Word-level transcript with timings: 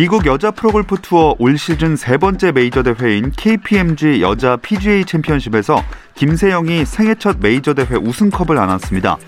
미국 0.00 0.24
여자 0.24 0.50
프로골프 0.50 1.02
투어 1.02 1.34
올 1.38 1.58
시즌 1.58 1.94
세 1.94 2.16
번째 2.16 2.52
메이저 2.52 2.82
대회인 2.82 3.30
KPMG 3.36 4.22
여자 4.22 4.56
PGA 4.56 5.04
챔피언십에서 5.04 5.84
김세영이 6.14 6.86
생애 6.86 7.14
첫 7.16 7.36
메이저 7.38 7.74
대회 7.74 7.98
우승컵을 7.98 8.56
안았습니다. 8.56 9.18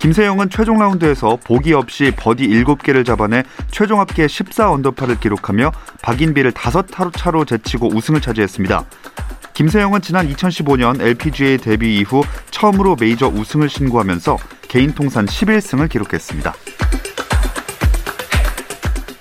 김세영은 0.00 0.50
최종 0.50 0.80
라운드에서 0.80 1.38
보기 1.44 1.72
없이 1.72 2.10
버디 2.16 2.48
7개를 2.48 3.06
잡아내 3.06 3.44
최종 3.70 4.00
합계 4.00 4.26
14 4.26 4.72
언더파를 4.72 5.20
기록하며 5.20 5.70
박인비를 6.02 6.50
5차로 6.50 7.46
제치고 7.46 7.94
우승을 7.94 8.20
차지했습니다. 8.20 8.86
김세영은 9.54 10.02
지난 10.02 10.28
2015년 10.28 11.00
LPGA 11.00 11.58
데뷔 11.58 11.96
이후 12.00 12.24
처음으로 12.50 12.96
메이저 12.98 13.28
우승을 13.28 13.68
신고하면서 13.68 14.36
개인 14.62 14.92
통산 14.96 15.26
11승을 15.26 15.88
기록했습니다. 15.88 16.54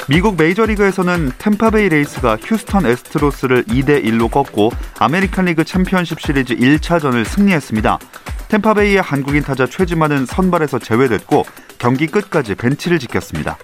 미국 0.09 0.37
메이저리그에서는 0.37 1.33
탬파베이 1.37 1.89
레이스가 1.89 2.37
휴스턴 2.37 2.85
애스트로스를 2.85 3.65
2대 3.65 4.01
1로 4.05 4.31
꺾고 4.31 4.71
아메리칸 4.99 5.45
리그 5.45 5.65
챔피언십 5.65 6.21
시리즈 6.21 6.55
1차전을 6.55 7.25
승리했습니다. 7.25 7.99
탬파베이의 8.47 9.01
한국인 9.01 9.43
타자 9.43 9.65
최지만은 9.65 10.25
선발에서 10.25 10.79
제외됐고 10.79 11.45
경기 11.77 12.07
끝까지 12.07 12.55
벤치를 12.55 12.99
지켰습니다. 12.99 13.57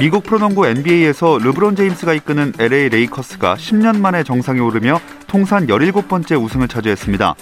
미국 0.00 0.24
프로농구 0.24 0.66
NBA에서 0.66 1.38
르브론 1.38 1.76
제임스가 1.76 2.12
이끄는 2.14 2.54
LA 2.58 2.88
레이커스가 2.88 3.54
10년 3.54 4.00
만에 4.00 4.24
정상에 4.24 4.58
오르며 4.58 5.00
통산 5.28 5.68
17번째 5.68 6.42
우승을 6.42 6.66
차지했습니다. 6.66 7.36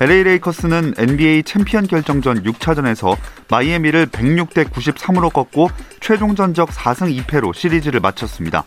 LA 0.00 0.22
레이커스는 0.22 0.94
NBA 0.96 1.42
챔피언 1.42 1.88
결정전 1.88 2.44
6차전에서 2.44 3.16
마이애미를 3.50 4.06
106대 4.06 4.70
93으로 4.70 5.32
꺾고 5.32 5.70
최종 6.00 6.36
전적 6.36 6.68
4승 6.70 7.24
2패로 7.24 7.52
시리즈를 7.52 7.98
마쳤습니다. 7.98 8.62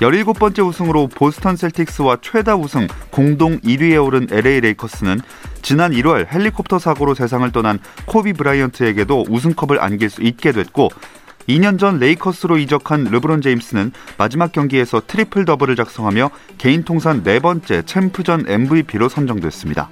17번째 0.00 0.66
우승으로 0.66 1.08
보스턴 1.08 1.56
셀틱스와 1.56 2.18
최다 2.20 2.56
우승 2.56 2.88
공동 3.10 3.58
1위에 3.60 4.04
오른 4.04 4.26
LA 4.30 4.60
레이커스는 4.60 5.20
지난 5.62 5.92
1월 5.92 6.30
헬리콥터 6.30 6.78
사고로 6.78 7.14
세상을 7.14 7.50
떠난 7.52 7.78
코비 8.04 8.34
브라이언트에게도 8.34 9.26
우승컵을 9.30 9.82
안길 9.82 10.10
수 10.10 10.22
있게 10.22 10.52
됐고 10.52 10.90
2년 11.48 11.78
전 11.78 11.98
레이커스로 11.98 12.58
이적한 12.58 13.04
르브론 13.04 13.40
제임스는 13.40 13.92
마지막 14.18 14.52
경기에서 14.52 15.02
트리플 15.06 15.46
더블을 15.46 15.74
작성하며 15.74 16.30
개인 16.58 16.84
통산 16.84 17.22
네 17.22 17.38
번째 17.40 17.82
챔프전 17.82 18.44
MVP로 18.46 19.08
선정됐습니다. 19.08 19.88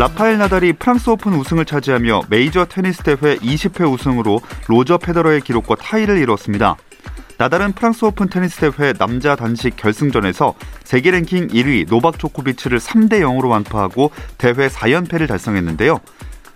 라파엘 0.00 0.38
나달이 0.38 0.72
프랑스 0.72 1.10
오픈 1.10 1.34
우승을 1.34 1.66
차지하며 1.66 2.22
메이저 2.30 2.64
테니스 2.64 3.02
대회 3.02 3.36
20회 3.36 3.92
우승으로 3.92 4.40
로저 4.66 4.96
페더러의 4.96 5.42
기록과 5.42 5.74
타이를 5.74 6.16
이뤘습니다. 6.16 6.76
나달은 7.36 7.72
프랑스 7.72 8.06
오픈 8.06 8.30
테니스 8.30 8.70
대회 8.70 8.94
남자 8.94 9.36
단식 9.36 9.76
결승전에서 9.76 10.54
세계 10.84 11.10
랭킹 11.10 11.48
1위 11.48 11.86
노박 11.86 12.18
조코비치를 12.18 12.78
3대 12.78 13.20
0으로 13.20 13.50
완파하고 13.50 14.10
대회 14.38 14.68
4연패를 14.68 15.28
달성했는데요. 15.28 16.00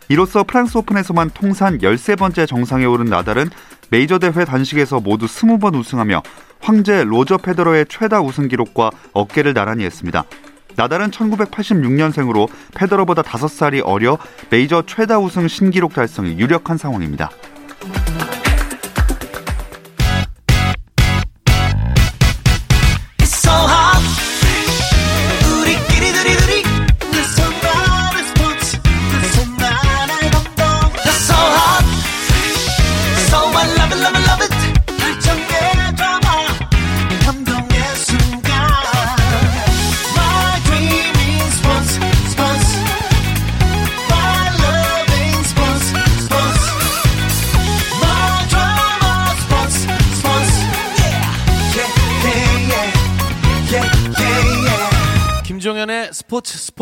이로써 0.09 0.43
프랑스 0.45 0.79
오픈에서만 0.79 1.29
통산 1.35 1.77
13번째 1.81 2.49
정상에 2.49 2.87
오른 2.87 3.05
나달은 3.05 3.51
메이저 3.91 4.19
대회 4.19 4.47
단식에서 4.47 5.01
모두 5.01 5.27
20번 5.27 5.79
우승하며 5.79 6.23
황제 6.61 7.05
로저 7.05 7.37
페더러의 7.37 7.85
최다 7.91 8.23
우승 8.23 8.49
기록과 8.49 8.91
어깨를 9.13 9.53
나란히 9.53 9.85
했습니다. 9.85 10.25
나달은 10.77 11.11
1986년생으로 11.11 12.49
페더러보다 12.75 13.23
5살이 13.23 13.83
어려 13.85 14.19
메이저 14.51 14.83
최다 14.87 15.19
우승 15.19 15.49
신기록 15.49 15.95
달성이 15.95 16.39
유력한 16.39 16.77
상황입니다. 16.77 17.31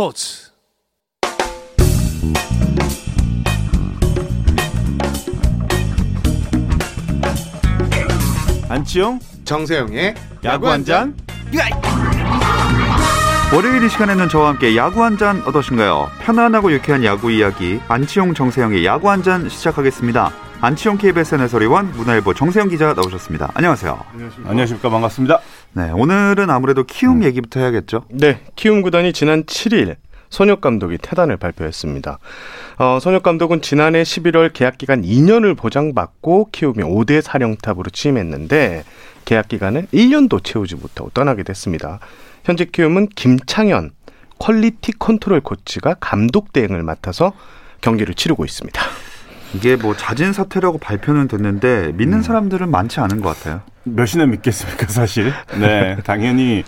스포츠. 0.02 0.50
안치용 8.68 9.20
정세영의 9.44 10.14
야구 10.44 10.68
한 10.68 10.84
잔. 10.84 11.14
월요일 13.54 13.84
이 13.84 13.88
시간에는 13.88 14.28
저와 14.30 14.48
함께 14.48 14.74
야구 14.76 15.04
한 15.04 15.18
잔 15.18 15.42
어떠신가요? 15.46 16.10
편안하고 16.22 16.72
유쾌한 16.72 17.04
야구 17.04 17.30
이야기 17.30 17.80
안치용 17.86 18.34
정세영의 18.34 18.84
야구 18.84 19.10
한 19.10 19.22
잔 19.22 19.48
시작하겠습니다. 19.48 20.32
안치용 20.62 20.96
KBS 20.96 21.34
해설위원 21.34 21.90
문화일보 21.92 22.34
정세영 22.34 22.68
기자 22.68 22.94
나오셨습니다. 22.94 23.50
안녕하세요. 23.54 24.00
안녕하십니까 24.46 24.88
반갑습니다. 24.88 25.40
네, 25.74 25.90
오늘은 25.90 26.50
아무래도 26.50 26.84
키움 26.84 27.24
얘기부터 27.24 27.60
해야겠죠. 27.60 28.04
네, 28.10 28.40
키움 28.56 28.82
구단이 28.82 29.12
지난 29.14 29.44
7일 29.44 29.96
손혁 30.28 30.60
감독의 30.60 30.98
퇴단을 30.98 31.38
발표했습니다. 31.38 32.18
어, 32.78 32.98
손혁 33.00 33.22
감독은 33.22 33.62
지난해 33.62 34.02
11월 34.02 34.52
계약 34.52 34.76
기간 34.76 35.02
2년을 35.02 35.56
보장받고 35.56 36.50
키움의 36.52 36.82
5대 36.82 37.22
사령탑으로 37.22 37.90
취임했는데 37.90 38.84
계약 39.24 39.48
기간을 39.48 39.86
1년도 39.92 40.44
채우지 40.44 40.76
못하고 40.76 41.10
떠나게 41.10 41.42
됐습니다. 41.42 42.00
현재 42.44 42.64
키움은 42.64 43.08
김창현 43.08 43.90
퀄리티 44.38 44.92
컨트롤 44.98 45.40
코치가 45.40 45.94
감독 46.00 46.52
대행을 46.52 46.82
맡아서 46.82 47.32
경기를 47.80 48.14
치르고 48.14 48.44
있습니다. 48.44 48.82
이게 49.54 49.76
뭐 49.76 49.96
자진 49.96 50.32
사퇴라고 50.32 50.78
발표는 50.78 51.28
됐는데 51.28 51.92
믿는 51.94 52.22
사람들은 52.22 52.70
많지 52.70 53.00
않은 53.00 53.20
것 53.20 53.36
같아요. 53.36 53.60
몇이나 53.84 54.26
믿겠습니까 54.26 54.86
사실. 54.88 55.32
네, 55.58 55.96
당연히 56.04 56.64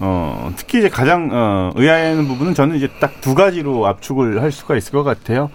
어, 0.00 0.52
특히 0.56 0.78
이제 0.78 0.88
가장 0.88 1.30
어, 1.32 1.72
의아해하는 1.76 2.26
부분은 2.26 2.54
저는 2.54 2.76
이제 2.76 2.88
딱 3.00 3.14
두 3.20 3.34
가지로 3.34 3.86
압축을 3.86 4.42
할 4.42 4.52
수가 4.52 4.76
있을 4.76 4.92
것 4.92 5.02
같아요. 5.02 5.50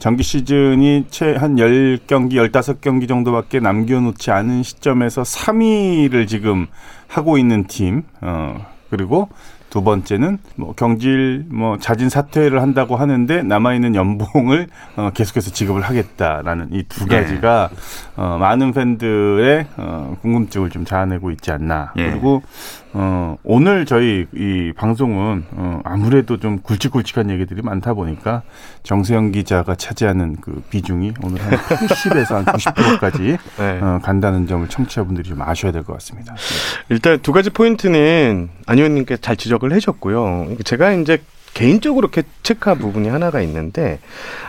정기 0.00 0.24
시즌이 0.24 1.06
채한 1.10 1.54
10경기, 1.54 2.32
15경기 2.34 3.06
정도밖에 3.06 3.60
남겨놓지 3.60 4.32
않은 4.32 4.64
시점에서 4.64 5.22
3위를 5.22 6.26
지금 6.26 6.66
하고 7.06 7.38
있는 7.38 7.68
팀, 7.68 8.02
어, 8.20 8.66
그리고 8.90 9.28
두 9.72 9.82
번째는 9.82 10.36
뭐 10.56 10.74
경질 10.74 11.46
뭐 11.48 11.78
자진 11.78 12.10
사퇴를 12.10 12.60
한다고 12.60 12.96
하는데 12.96 13.42
남아 13.42 13.72
있는 13.72 13.94
연봉을 13.94 14.66
어, 14.96 15.10
계속해서 15.14 15.50
지급을 15.50 15.80
하겠다라는 15.80 16.74
이두 16.74 17.06
예. 17.10 17.22
가지가 17.22 17.70
어, 18.16 18.36
많은 18.38 18.72
팬들의 18.72 19.66
어, 19.78 20.16
궁금증을 20.20 20.68
좀 20.68 20.84
자아내고 20.84 21.30
있지 21.30 21.52
않나. 21.52 21.94
예. 21.96 22.10
그리고 22.10 22.42
어, 22.94 23.36
오늘 23.42 23.86
저희 23.86 24.26
이 24.34 24.72
방송은 24.76 25.44
어, 25.52 25.80
아무래도 25.84 26.38
좀 26.38 26.58
굵직굵직한 26.58 27.30
얘기들이 27.30 27.62
많다 27.62 27.94
보니까 27.94 28.42
정세영 28.82 29.32
기자가 29.32 29.74
차지하는 29.74 30.36
그 30.42 30.62
비중이 30.68 31.14
오늘 31.22 31.40
한 31.42 31.52
80에서 31.52 32.34
한 32.34 32.44
90%까지 32.44 33.38
네. 33.58 33.78
어, 33.80 33.98
간다는 34.02 34.46
점을 34.46 34.68
청취자분들이 34.68 35.28
좀 35.28 35.40
아셔야 35.40 35.72
될 35.72 35.82
것 35.82 35.94
같습니다. 35.94 36.34
일단 36.90 37.18
두 37.20 37.32
가지 37.32 37.50
포인트는 37.50 38.50
안 38.66 38.76
의원님께 38.78 39.16
잘 39.16 39.36
지적을 39.36 39.72
해줬고요. 39.72 40.56
제가 40.64 40.92
이제 40.92 41.22
개인적으로 41.54 42.08
체크한 42.42 42.78
부분이 42.78 43.08
하나가 43.08 43.40
있는데 43.42 43.98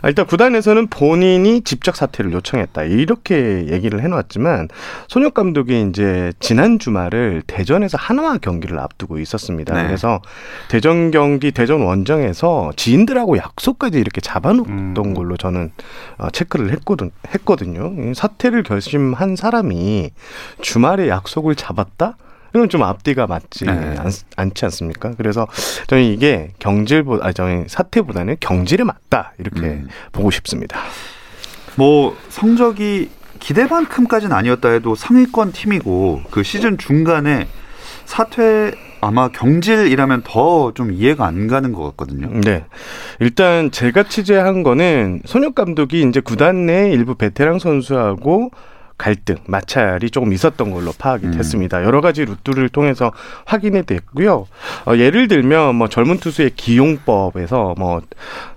아, 0.01 0.07
일단 0.07 0.25
구단에서는 0.25 0.88
본인이 0.88 1.61
직접 1.61 1.95
사퇴를 1.95 2.31
요청했다 2.33 2.83
이렇게 2.83 3.67
얘기를 3.69 4.01
해놨지만 4.01 4.69
손혁 5.07 5.33
감독이 5.33 5.85
이제 5.89 6.31
지난 6.39 6.79
주말을 6.79 7.44
대전에서 7.45 7.97
하나와 7.97 8.38
경기를 8.38 8.79
앞두고 8.79 9.19
있었습니다. 9.19 9.73
네. 9.75 9.85
그래서 9.88 10.21
대전 10.69 11.11
경기 11.11 11.51
대전 11.51 11.81
원정에서 11.81 12.71
지인들하고 12.75 13.38
약속까지 13.38 13.99
이렇게 13.99 14.21
잡아놓던 14.21 14.97
음. 14.97 15.13
걸로 15.13 15.38
저는 15.38 15.71
어, 16.17 16.29
체크를 16.29 16.71
했거든 16.71 17.11
했거든요. 17.33 17.94
이 17.97 18.13
사퇴를 18.13 18.63
결심한 18.63 19.35
사람이 19.35 20.11
주말에 20.61 21.09
약속을 21.09 21.56
잡았다? 21.56 22.17
이건 22.53 22.69
좀 22.69 22.83
앞뒤가 22.83 23.25
맞지 23.27 23.65
네. 23.65 23.71
않, 23.71 24.11
않지 24.35 24.65
않습니까? 24.65 25.13
그래서 25.17 25.47
저는 25.88 26.03
이게 26.03 26.51
경질보다 26.59 27.25
아니 27.25 27.33
저는 27.33 27.65
사태보다는 27.67 28.38
경질에 28.39 28.83
맞다 28.83 29.33
이렇게 29.39 29.61
음. 29.61 29.88
보고 30.11 30.29
싶습니다. 30.31 30.79
뭐 31.75 32.15
성적이 32.29 33.09
기대만큼까지는 33.39 34.35
아니었다 34.35 34.69
해도 34.69 34.95
상위권 34.95 35.51
팀이고 35.51 36.21
그 36.31 36.44
시즌 36.44 36.77
중간에 36.77 37.47
사퇴 38.05 38.71
아마 39.01 39.27
경질이라면 39.29 40.21
더 40.23 40.71
좀 40.75 40.94
이해가 40.94 41.25
안 41.25 41.47
가는 41.47 41.73
것 41.73 41.83
같거든요. 41.89 42.29
네. 42.41 42.63
일단 43.19 43.69
제가 43.69 44.03
취재한 44.03 44.63
거는 44.63 45.21
손혁 45.25 45.56
감독이 45.56 46.01
이제 46.07 46.19
구단 46.21 46.65
내 46.67 46.89
일부 46.91 47.15
베테랑 47.15 47.59
선수하고 47.59 48.51
갈등, 48.98 49.36
마찰이 49.48 50.10
조금 50.10 50.34
있었던 50.34 50.72
걸로 50.72 50.92
파악이 50.98 51.25
음. 51.28 51.31
됐습니다. 51.31 51.84
여러 51.84 52.01
가지 52.01 52.25
루트를 52.25 52.69
통해서 52.69 53.12
확인이 53.45 53.84
됐고요. 53.84 54.48
어, 54.86 54.95
예를 54.95 55.28
들면 55.28 55.75
뭐 55.75 55.90
젊은 55.90 56.18
투수의 56.18 56.51
기용법에서 56.56 57.75
뭐 57.78 58.01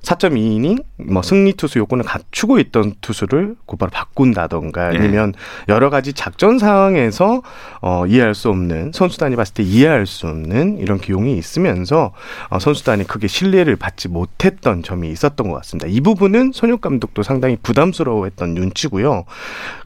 4.2이닝 0.07 0.85
뭐 1.11 1.21
승리 1.23 1.53
투수 1.53 1.81
요건을 1.81 2.05
갖추고 2.05 2.61
있던 2.61 2.95
투수를 3.01 3.57
곧바로 3.67 3.91
바꾼다던가 3.91 4.95
예. 4.95 4.99
아니면 4.99 5.35
여러 5.69 5.91
가지 5.91 6.13
작전 6.13 6.59
상황에서 6.61 7.43
어, 7.81 8.07
이해할 8.07 8.35
수 8.37 8.49
없는 8.49 8.93
선수단이 8.95 9.35
봤을 9.35 9.55
때 9.55 9.63
이해할 9.65 10.07
수 10.07 10.29
없는 10.29 10.79
이런 10.79 10.99
기용이 10.99 11.37
있으면서 11.37 12.13
어, 12.51 12.59
선수단이 12.61 13.05
크게 13.09 13.27
신뢰를 13.27 13.75
받지 13.75 14.09
못했던 14.09 14.85
점이 14.85 15.11
있었던 15.11 15.49
것 15.49 15.55
같습니다. 15.57 15.89
이 15.89 16.01
부분은 16.01 16.53
손혁 16.53 16.83
감독도 16.83 17.25
상당히 17.25 17.57
부담스러워했던 17.61 18.55
눈치고요. 18.55 19.25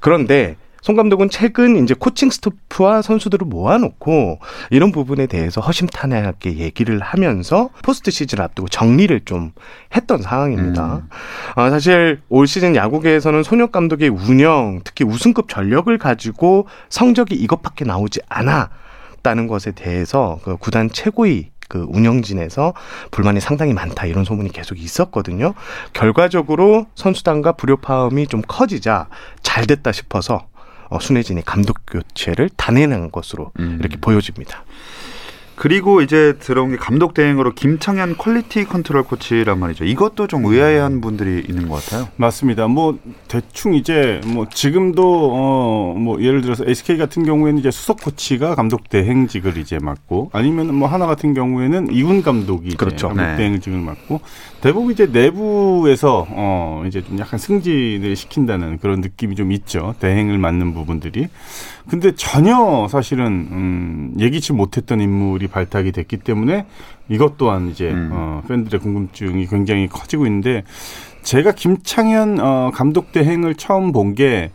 그런데 0.00 0.56
손 0.82 0.96
감독은 0.96 1.30
최근 1.30 1.82
이제 1.82 1.94
코칭 1.98 2.30
스태프와 2.30 3.02
선수들을 3.02 3.46
모아놓고 3.46 4.38
이런 4.70 4.92
부분에 4.92 5.26
대해서 5.26 5.60
허심탄회하게 5.60 6.58
얘기를 6.58 7.00
하면서 7.00 7.70
포스트 7.82 8.10
시즌 8.10 8.40
앞두고 8.40 8.68
정리를 8.68 9.20
좀 9.24 9.52
했던 9.94 10.22
상황입니다. 10.22 10.96
음. 10.96 11.08
아, 11.54 11.70
사실 11.70 12.20
올 12.28 12.46
시즌 12.46 12.76
야구계에서는 12.76 13.42
손혁 13.42 13.72
감독의 13.72 14.08
운영, 14.08 14.80
특히 14.84 15.04
우승급 15.04 15.48
전력을 15.48 15.96
가지고 15.98 16.66
성적이 16.88 17.34
이것밖에 17.36 17.84
나오지 17.84 18.20
않았다는 18.28 19.46
것에 19.46 19.72
대해서 19.72 20.38
그 20.44 20.56
구단 20.56 20.90
최고위 20.90 21.50
그 21.70 21.86
운영진에서 21.88 22.74
불만이 23.12 23.40
상당히 23.40 23.72
많다 23.72 24.04
이런 24.04 24.24
소문이 24.24 24.50
계속 24.52 24.78
있었거든요. 24.78 25.54
결과적으로 25.92 26.86
선수단과 26.96 27.52
불협화음이 27.52 28.26
좀 28.26 28.42
커지자 28.46 29.08
잘 29.42 29.66
됐다 29.66 29.92
싶어서 29.92 30.49
어, 30.90 30.98
수뇌진이 31.00 31.44
감독 31.44 31.78
교체를 31.86 32.50
단행한 32.56 33.10
것으로 33.10 33.52
음. 33.58 33.78
이렇게 33.80 33.96
보여집니다. 33.96 34.64
그리고 35.60 36.00
이제 36.00 36.38
들어온 36.38 36.70
게 36.70 36.78
감독 36.78 37.12
대행으로 37.12 37.52
김창현 37.52 38.16
퀄리티 38.16 38.64
컨트롤 38.64 39.02
코치란 39.02 39.58
말이죠. 39.58 39.84
이것도 39.84 40.26
좀 40.26 40.46
의아해한 40.46 41.02
분들이 41.02 41.44
있는 41.46 41.68
것 41.68 41.84
같아요. 41.84 42.08
맞습니다. 42.16 42.66
뭐 42.66 42.98
대충 43.28 43.74
이제 43.74 44.22
뭐 44.24 44.46
지금도 44.48 45.30
어 45.34 45.80
뭐 46.00 46.20
예를 46.22 46.40
들어서 46.40 46.64
SK 46.66 46.96
같은 46.96 47.24
경우에는 47.24 47.58
이제 47.58 47.70
수석 47.70 48.00
코치가 48.00 48.54
감독 48.54 48.88
대행직을 48.88 49.58
이제 49.58 49.78
맡고 49.78 50.30
아니면 50.32 50.74
뭐 50.74 50.88
한화 50.88 51.06
같은 51.06 51.34
경우에는 51.34 51.92
2군 51.92 52.22
감독이 52.22 52.76
그렇죠. 52.76 53.08
감독 53.08 53.22
네. 53.22 53.36
대행직을 53.36 53.78
맡고 53.78 54.20
대부분 54.60 54.92
이제 54.92 55.06
내부에서 55.06 56.26
어 56.30 56.84
이제 56.86 57.02
좀 57.02 57.18
약간 57.18 57.38
승진을 57.38 58.16
시킨다는 58.16 58.78
그런 58.78 59.00
느낌이 59.00 59.36
좀 59.36 59.52
있죠. 59.52 59.94
대행을 60.00 60.38
맡는 60.38 60.74
부분들이. 60.74 61.28
근데 61.88 62.12
전혀 62.14 62.86
사실은 62.88 63.48
음 63.50 64.14
예기치 64.18 64.52
못했던 64.52 65.00
인물이 65.00 65.48
발탁이 65.48 65.92
됐기 65.92 66.18
때문에 66.18 66.66
이것 67.08 67.36
또한 67.38 67.68
이제 67.68 67.90
음. 67.90 68.10
어 68.12 68.42
팬들의 68.48 68.80
궁금증이 68.80 69.46
굉장히 69.46 69.88
커지고 69.88 70.26
있는데 70.26 70.64
제가 71.22 71.52
김창현 71.52 72.40
어, 72.40 72.70
감독 72.72 73.12
대행을 73.12 73.54
처음 73.54 73.92
본 73.92 74.14
게 74.14 74.50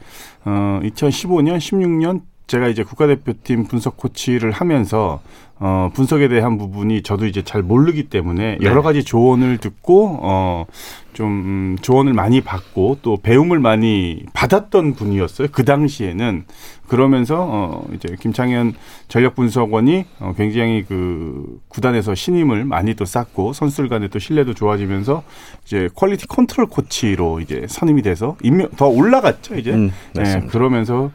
어, 0.46 0.80
2015년, 0.84 1.58
16년 1.58 2.22
제가 2.48 2.68
이제 2.68 2.84
국가대표팀 2.84 3.66
분석 3.66 3.98
코치를 3.98 4.52
하면서 4.52 5.22
어, 5.58 5.90
분석에 5.94 6.28
대한 6.28 6.58
부분이 6.58 7.02
저도 7.02 7.26
이제 7.26 7.42
잘 7.42 7.64
모르기 7.64 8.10
때문에 8.10 8.58
네. 8.60 8.66
여러 8.66 8.82
가지 8.82 9.06
조언을 9.06 9.58
듣고 9.58 10.20
어, 10.22 10.66
좀 11.14 11.28
음, 11.30 11.78
조언을 11.82 12.14
많이 12.14 12.42
받고 12.42 13.00
또 13.02 13.16
배움을 13.16 13.60
많이 13.60 14.24
받았던 14.34 14.96
분이었어요. 14.96 15.48
그 15.54 15.64
당시에는 15.64 16.44
그러면서 16.88 17.48
어, 17.50 17.88
이제 17.94 18.18
김창현 18.20 18.74
전력 19.08 19.36
분석원이 19.36 20.04
어, 20.20 20.34
굉장히 20.36 20.84
그 20.84 21.62
구단에서 21.70 22.16
신임을 22.16 22.66
많이 22.66 22.94
또 22.96 23.06
쌓고 23.06 23.54
선수들 23.54 23.88
간에 23.88 24.10
또 24.10 24.20
신뢰도 24.20 24.56
좋아지면서 24.56 25.24
이제 25.64 25.88
퀄리티 25.96 26.28
컨트롤 26.28 26.68
코치로 26.68 27.40
이제 27.40 27.66
선임이 27.70 28.02
돼서 28.02 28.36
임명 28.44 28.70
더 28.76 28.88
올라갔죠 28.88 29.56
이제. 29.56 29.72
음, 29.72 29.92
네. 30.14 30.42
그러면서 30.50 31.12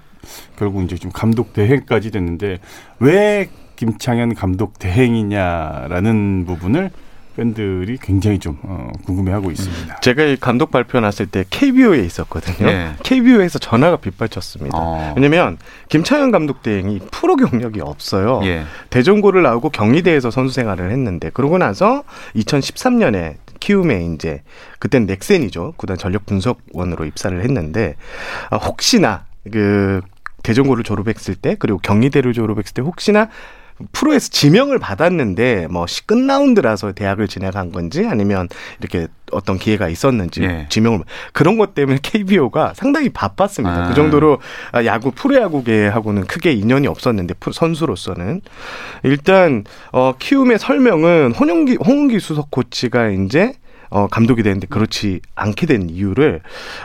결국 0.56 0.82
이제 0.84 0.96
좀 0.96 1.10
감독 1.12 1.52
대행까지 1.52 2.10
됐는데 2.10 2.58
왜 2.98 3.48
김창현 3.76 4.34
감독 4.34 4.78
대행이냐라는 4.78 6.44
부분을 6.46 6.90
팬들이 7.36 7.96
굉장히 7.96 8.38
좀 8.38 8.58
어, 8.62 8.90
궁금해하고 9.06 9.50
있습니다. 9.50 10.00
제가 10.00 10.24
이 10.24 10.36
감독 10.36 10.70
발표 10.70 11.00
났을 11.00 11.26
때 11.26 11.44
KBO에 11.48 12.00
있었거든요. 12.00 12.68
예. 12.68 12.90
KBO에서 13.02 13.58
전화가 13.58 13.96
빗발쳤습니다. 13.96 14.76
어. 14.76 15.14
왜냐면 15.16 15.56
김창현 15.88 16.32
감독 16.32 16.62
대행이 16.62 17.00
프로 17.10 17.36
경력이 17.36 17.80
없어요. 17.80 18.40
예. 18.44 18.64
대전고를 18.90 19.42
나오고 19.42 19.70
경희대에서 19.70 20.30
선수 20.30 20.54
생활을 20.54 20.90
했는데 20.90 21.30
그러고 21.32 21.56
나서 21.56 22.02
2013년에 22.36 23.36
키움에 23.60 24.04
이제 24.14 24.42
그땐 24.78 25.06
넥센이죠 25.06 25.74
구단 25.76 25.96
전력 25.96 26.26
분석원으로 26.26 27.04
입사를 27.04 27.38
했는데 27.42 27.94
아, 28.50 28.56
혹시나 28.56 29.26
그 29.50 30.00
대전고를 30.42 30.84
졸업했을 30.84 31.34
때 31.34 31.56
그리고 31.58 31.78
경희대를 31.78 32.32
졸업했을 32.32 32.72
때 32.74 32.82
혹시나 32.82 33.28
프로에서 33.92 34.28
지명을 34.28 34.78
받았는데 34.78 35.66
뭐 35.70 35.86
시- 35.86 36.06
끝 36.06 36.14
라운드라서 36.14 36.92
대학을 36.92 37.28
진학한 37.28 37.72
건지 37.72 38.06
아니면 38.06 38.46
이렇게 38.78 39.08
어떤 39.32 39.58
기회가 39.58 39.88
있었는지 39.88 40.42
예. 40.42 40.66
지명을 40.68 41.00
그런 41.32 41.56
것 41.56 41.72
때문에 41.74 41.98
KBO가 42.02 42.74
상당히 42.74 43.08
바빴습니다. 43.08 43.86
아. 43.86 43.88
그 43.88 43.94
정도로 43.94 44.38
아, 44.72 44.84
야구 44.84 45.12
프로야구계하고는 45.12 46.26
크게 46.26 46.52
인연이 46.52 46.88
없었는데 46.88 47.34
프- 47.40 47.52
선수로서는 47.52 48.42
일단 49.02 49.64
어 49.92 50.12
키움의 50.18 50.58
설명은 50.58 51.32
홍영기 51.32 51.78
홍은기 51.82 52.20
수석 52.20 52.50
코치가 52.50 53.08
이제 53.08 53.54
어, 53.90 54.06
감독이 54.06 54.42
되는데 54.42 54.66
그렇지 54.66 55.20
않게 55.34 55.66
된 55.66 55.90
이유를 55.90 56.40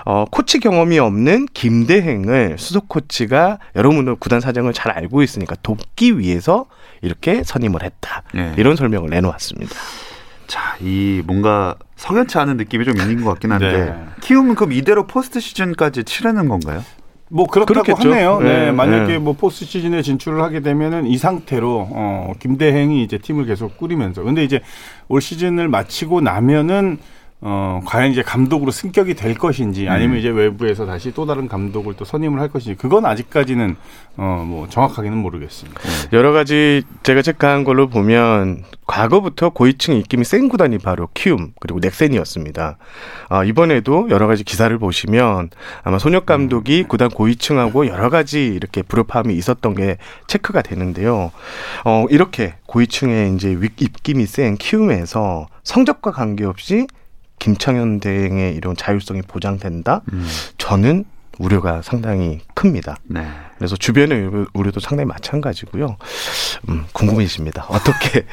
어, 0.05 0.25
코치 0.29 0.59
경험이 0.59 0.99
없는 0.99 1.45
김대행을 1.53 2.57
수석 2.57 2.89
코치가 2.89 3.59
여러분들 3.75 4.15
구단 4.15 4.41
사정을 4.41 4.73
잘 4.73 4.91
알고 4.91 5.23
있으니까 5.23 5.55
돕기 5.61 6.19
위해서 6.19 6.65
이렇게 7.01 7.43
선임을 7.43 7.83
했다. 7.83 8.23
예. 8.35 8.53
이런 8.57 8.75
설명을 8.75 9.09
내놓았습니다. 9.09 9.75
자, 10.47 10.75
이 10.79 11.21
뭔가 11.25 11.75
석연치 11.95 12.37
않은 12.37 12.57
느낌이 12.57 12.85
좀 12.85 12.97
있는 12.97 13.23
것 13.23 13.31
같긴 13.31 13.51
한데 13.51 13.71
네. 13.71 14.05
키움은 14.21 14.55
그럼 14.55 14.73
이대로 14.73 15.07
포스트 15.07 15.39
시즌까지 15.39 16.03
치르는 16.03 16.47
건가요? 16.47 16.83
뭐 17.29 17.47
그렇다고 17.47 17.81
그렇겠죠. 17.83 18.11
하네요. 18.11 18.39
네, 18.39 18.65
네, 18.65 18.71
만약에 18.71 19.13
네. 19.13 19.17
뭐 19.17 19.33
포스트 19.33 19.65
시즌에 19.65 20.01
진출을 20.01 20.41
하게 20.41 20.59
되면은 20.59 21.07
이 21.07 21.17
상태로 21.17 21.87
어 21.91 22.33
김대행이 22.39 23.03
이제 23.03 23.17
팀을 23.17 23.45
계속 23.45 23.77
꾸리면서 23.77 24.23
근데 24.23 24.43
이제 24.43 24.61
올 25.07 25.21
시즌을 25.21 25.67
마치고 25.67 26.21
나면은 26.21 26.99
어, 27.41 27.81
과연 27.85 28.11
이제 28.11 28.23
감독으로 28.23 28.71
승격이 28.71 29.13
될 29.13 29.35
것인지 29.35 29.87
아니면 29.89 30.17
이제 30.17 30.29
외부에서 30.29 30.85
다시 30.85 31.11
또 31.13 31.25
다른 31.27 31.47
감독을 31.47 31.93
또 31.95 32.03
선임을 32.05 32.39
할 32.39 32.47
것인지 32.49 32.75
그건 32.77 33.05
아직까지는 33.05 33.75
어, 34.17 34.43
뭐 34.47 34.67
정확하게는 34.69 35.17
모르겠습니다. 35.17 35.79
여러 36.13 36.31
가지 36.31 36.81
제가 37.03 37.21
체크한 37.21 37.63
걸로 37.65 37.87
보면 37.87 38.63
과거부터 38.87 39.49
고위층 39.49 39.95
입김이 39.97 40.23
센 40.23 40.47
구단이 40.47 40.77
바로 40.79 41.09
키움 41.13 41.51
그리고 41.59 41.79
넥센이었습니다. 41.81 42.77
아, 43.29 43.43
이번에도 43.43 44.07
여러 44.09 44.25
가지 44.27 44.43
기사를 44.43 44.75
보시면 44.79 45.49
아마 45.83 45.99
손혁 45.99 46.25
감독이 46.25 46.83
구단 46.83 47.09
고위층하고 47.09 47.87
여러 47.87 48.09
가지 48.09 48.45
이렇게 48.47 48.81
불협화음이 48.81 49.35
있었던 49.35 49.75
게 49.75 49.97
체크가 50.27 50.61
되는데요. 50.61 51.31
어, 51.83 52.05
이렇게 52.09 52.55
고위층의 52.67 53.35
이제 53.35 53.49
윗- 53.59 53.79
입김이 53.79 54.25
센 54.25 54.55
키움에서 54.55 55.47
성적과 55.63 56.11
관계없이 56.11 56.87
김창현 57.39 57.99
대행의 57.99 58.55
이런 58.55 58.75
자율성이 58.75 59.21
보장된다? 59.21 60.01
음. 60.13 60.25
저는 60.57 61.05
우려가 61.37 61.81
상당히 61.81 62.39
큽니다. 62.53 62.95
네. 63.03 63.27
그래서 63.57 63.75
주변의 63.75 64.25
우려- 64.27 64.45
우려도 64.53 64.79
상당히 64.79 65.05
마찬가지고요. 65.09 65.97
음, 66.69 66.85
궁금해집니다. 66.93 67.65
어떻게 67.67 68.25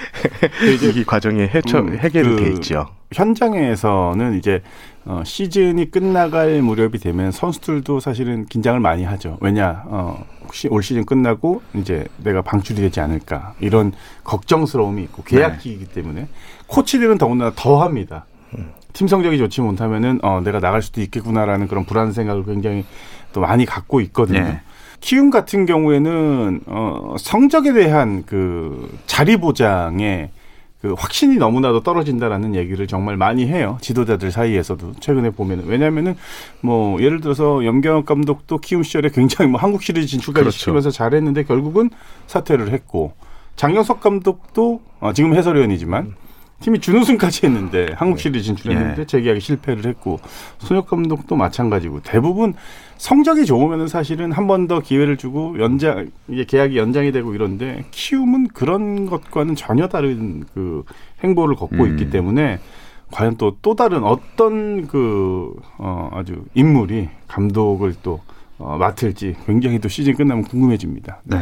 이 1.01 1.03
과정이 1.05 1.41
해처, 1.43 1.81
음, 1.81 1.99
해결이 1.99 2.29
그돼 2.37 2.51
있죠? 2.53 2.87
현장에서는 3.13 4.39
이제 4.39 4.63
어, 5.05 5.23
시즌이 5.27 5.91
끝나갈 5.91 6.63
무렵이 6.63 6.99
되면 6.99 7.33
선수들도 7.33 7.99
사실은 7.99 8.47
긴장을 8.47 8.79
많이 8.79 9.03
하죠. 9.03 9.37
왜냐, 9.41 9.83
어, 9.87 10.25
혹시 10.45 10.69
올 10.69 10.81
시즌 10.85 11.05
끝나고 11.05 11.61
이제 11.75 12.07
내가 12.19 12.41
방출이 12.43 12.81
되지 12.81 13.01
않을까 13.01 13.55
이런 13.59 13.93
걱정스러움이 14.23 15.03
있고 15.03 15.25
계약기이기 15.25 15.87
때문에 15.87 16.29
코치들은 16.69 17.19
더군다나 17.19 17.53
더 17.57 17.83
합니다. 17.83 18.27
팀 18.93 19.09
성적이 19.09 19.39
좋지 19.39 19.61
못하면은 19.61 20.19
어, 20.23 20.41
내가 20.45 20.61
나갈 20.61 20.83
수도 20.83 21.01
있겠구나라는 21.01 21.69
그런 21.69 21.85
불안 21.85 22.13
생각을 22.13 22.45
굉장히 22.45 22.85
또 23.33 23.41
많이 23.41 23.65
갖고 23.65 24.01
있거든요. 24.01 24.41
네. 24.41 24.61
키움 25.01 25.31
같은 25.31 25.67
경우에는 25.67 26.61
어, 26.67 27.17
성적에 27.19 27.73
대한 27.73 28.25
그 28.25 28.97
자리 29.07 29.37
보장에 29.37 30.31
그 30.81 30.95
확신이 30.99 31.37
너무나도 31.37 31.85
떨어진다라는 31.85 32.57
얘기를 32.57 32.89
정말 32.89 33.17
많이 33.17 33.47
해요. 33.47 33.79
지도자들 33.81 34.33
사이에서도 34.33 34.95
최근에 34.99 35.31
보면은 35.31 35.67
왜냐하면은 35.67 36.17
뭐 36.61 37.01
예를 37.01 37.21
들어서 37.21 37.65
염경엽 37.65 38.05
감독도 38.05 38.59
키움 38.59 38.83
시절에 38.83 39.11
굉장히 39.11 39.51
뭐 39.51 39.61
한국 39.61 39.83
시리즈 39.83 40.09
진출까지 40.09 40.43
그렇죠. 40.43 40.59
시키면서 40.59 40.91
잘했는데 40.91 41.45
결국은 41.45 41.91
사퇴를 42.27 42.73
했고 42.73 43.13
장영석 43.55 44.01
감독도 44.01 44.81
어, 44.99 45.13
지금 45.13 45.35
해설위원이지만 45.35 46.15
팀이 46.63 46.79
준우승까지 46.81 47.47
했는데 47.47 47.89
한국 47.97 48.19
시리즈 48.19 48.45
진출했는데 48.47 49.03
예. 49.03 49.07
재계약에 49.07 49.41
실패를 49.41 49.85
했고 49.87 50.21
손혁 50.59 50.87
감독도 50.89 51.37
마찬가지고 51.37 52.01
대부분 52.03 52.55
성적이 52.97 53.45
좋으면은 53.47 53.89
사실은 53.89 54.33
한 54.33 54.47
번 54.47 54.67
더 54.69 54.81
기회를 54.81 55.17
주고 55.17 55.59
연장 55.59 56.11
이게 56.29 56.45
계약이 56.45 56.77
연장이 56.79 57.11
되고 57.11 57.35
이런데 57.35 57.85
키움은 57.91 58.49
그런 58.49 59.07
것과는 59.07 59.57
전혀 59.57 59.89
다른 59.89 60.45
그 60.55 60.85
행보를 61.25 61.57
걷고 61.57 61.83
음. 61.85 61.91
있기 61.91 62.11
때문에 62.11 62.61
과연 63.11 63.37
또또 63.37 63.75
다른 63.75 64.05
어떤 64.05 64.87
그 64.87 65.53
어, 65.79 66.11
아주 66.13 66.45
인물이 66.55 67.09
감독을 67.29 67.95
또 68.03 68.21
어, 68.59 68.77
맡을지 68.79 69.35
굉장히 69.47 69.79
또 69.81 69.89
시즌 69.89 70.15
끝나면 70.15 70.45
궁금해집니다. 70.45 71.23
네. 71.25 71.39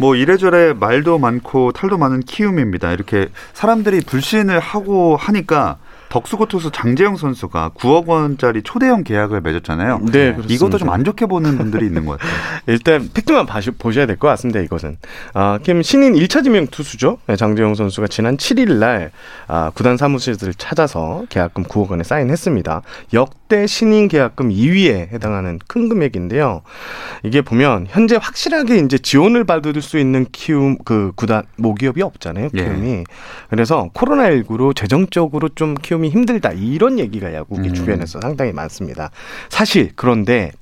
뭐 0.00 0.16
이래저래 0.16 0.72
말도 0.72 1.18
많고 1.18 1.72
탈도 1.72 1.98
많은 1.98 2.20
키움입니다. 2.20 2.90
이렇게 2.90 3.28
사람들이 3.52 4.00
불신을 4.00 4.58
하고 4.58 5.14
하니까 5.16 5.76
덕수고 6.10 6.46
투수 6.46 6.70
장재영 6.70 7.16
선수가 7.16 7.70
9억 7.76 8.06
원짜리 8.06 8.62
초대형 8.62 9.04
계약을 9.04 9.40
맺었잖아요. 9.40 10.00
네, 10.06 10.32
그렇습니다. 10.32 10.52
이것도 10.54 10.76
좀 10.78 10.90
안 10.90 11.04
좋게 11.04 11.26
보는 11.26 11.56
분들이 11.56 11.86
있는 11.86 12.04
것 12.04 12.18
같아요. 12.18 12.34
일단 12.66 13.08
팩트만 13.14 13.46
봐시, 13.46 13.70
보셔야 13.70 14.06
될 14.06 14.16
것 14.18 14.26
같습니다. 14.28 14.58
이것은 14.60 14.98
아, 15.34 15.58
김 15.62 15.82
신인 15.82 16.14
1차 16.14 16.42
지명 16.42 16.66
투수죠. 16.66 17.18
네, 17.28 17.36
장재용 17.36 17.74
선수가 17.76 18.08
지난 18.08 18.36
7일 18.36 18.74
날 18.78 19.12
아, 19.46 19.70
구단 19.72 19.96
사무실을 19.96 20.52
찾아서 20.54 21.24
계약금 21.28 21.62
9억 21.64 21.90
원에 21.90 22.02
사인했습니다. 22.02 22.82
역대 23.14 23.68
신인 23.68 24.08
계약금 24.08 24.48
2위에 24.50 25.12
해당하는 25.12 25.60
큰 25.68 25.88
금액인데요. 25.88 26.62
이게 27.22 27.40
보면 27.40 27.86
현재 27.88 28.18
확실하게 28.20 28.78
이제 28.78 28.98
지원을 28.98 29.44
받을 29.44 29.80
수 29.80 29.96
있는 29.98 30.26
키움 30.32 30.76
그 30.84 31.12
구단 31.14 31.44
모기업이 31.56 32.02
없잖아요. 32.02 32.48
예. 32.56 32.64
키움이 32.64 33.04
그래서 33.48 33.88
코로나 33.94 34.28
19로 34.30 34.74
재정적으로 34.74 35.48
좀 35.50 35.74
키움 35.74 35.99
이 36.04 36.10
힘들다 36.10 36.52
이런 36.52 36.98
얘기가 36.98 37.32
야구계 37.34 37.68
음. 37.68 37.74
주변에서 37.74 38.20
상당히 38.20 38.52
많습니다. 38.52 39.10
사실 39.48 39.92
그런데 39.96 40.52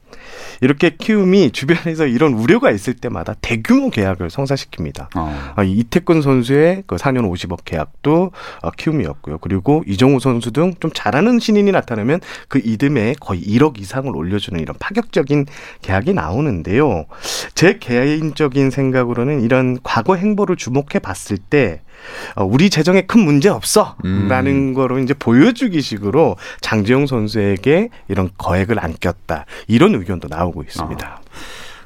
이렇게 0.60 0.90
키움이 0.90 1.52
주변에서 1.52 2.06
이런 2.06 2.32
우려가 2.34 2.70
있을 2.70 2.94
때마다 2.94 3.34
대규모 3.40 3.90
계약을 3.90 4.28
성사시킵니다. 4.28 5.16
어. 5.16 5.52
아, 5.54 5.62
이 5.62 5.72
이태근 5.72 6.22
선수의 6.22 6.84
그 6.86 6.96
4년 6.96 7.30
50억 7.30 7.60
계약도 7.64 8.32
어, 8.62 8.70
키움이었고요. 8.72 9.38
그리고 9.38 9.82
이정우 9.86 10.20
선수 10.20 10.50
등 10.50 10.68
좀 10.80 10.90
잘하는 10.92 11.38
신인이 11.38 11.70
나타나면 11.72 12.20
그 12.48 12.60
이듬해 12.62 13.14
거의 13.20 13.42
1억 13.42 13.80
이상을 13.80 14.14
올려주는 14.14 14.60
이런 14.60 14.76
파격적인 14.78 15.46
계약이 15.82 16.12
나오는데요. 16.14 17.06
제 17.54 17.78
개인적인 17.78 18.70
생각으로는 18.70 19.42
이런 19.42 19.78
과거 19.82 20.14
행보를 20.14 20.56
주목해 20.56 20.98
봤을 21.02 21.38
때 21.38 21.80
어, 21.80 21.87
우리 22.36 22.70
재정에 22.70 23.02
큰 23.02 23.20
문제 23.20 23.48
없어 23.48 23.96
음. 24.04 24.28
라는 24.28 24.74
거로 24.74 24.98
이제 24.98 25.14
보여주기 25.14 25.80
식으로 25.80 26.36
장재영 26.60 27.06
선수에게 27.06 27.88
이런 28.08 28.30
거액을 28.38 28.78
안겼다 28.82 29.46
이런 29.66 29.94
의견도 29.94 30.28
나오고 30.28 30.62
있습니다. 30.62 31.20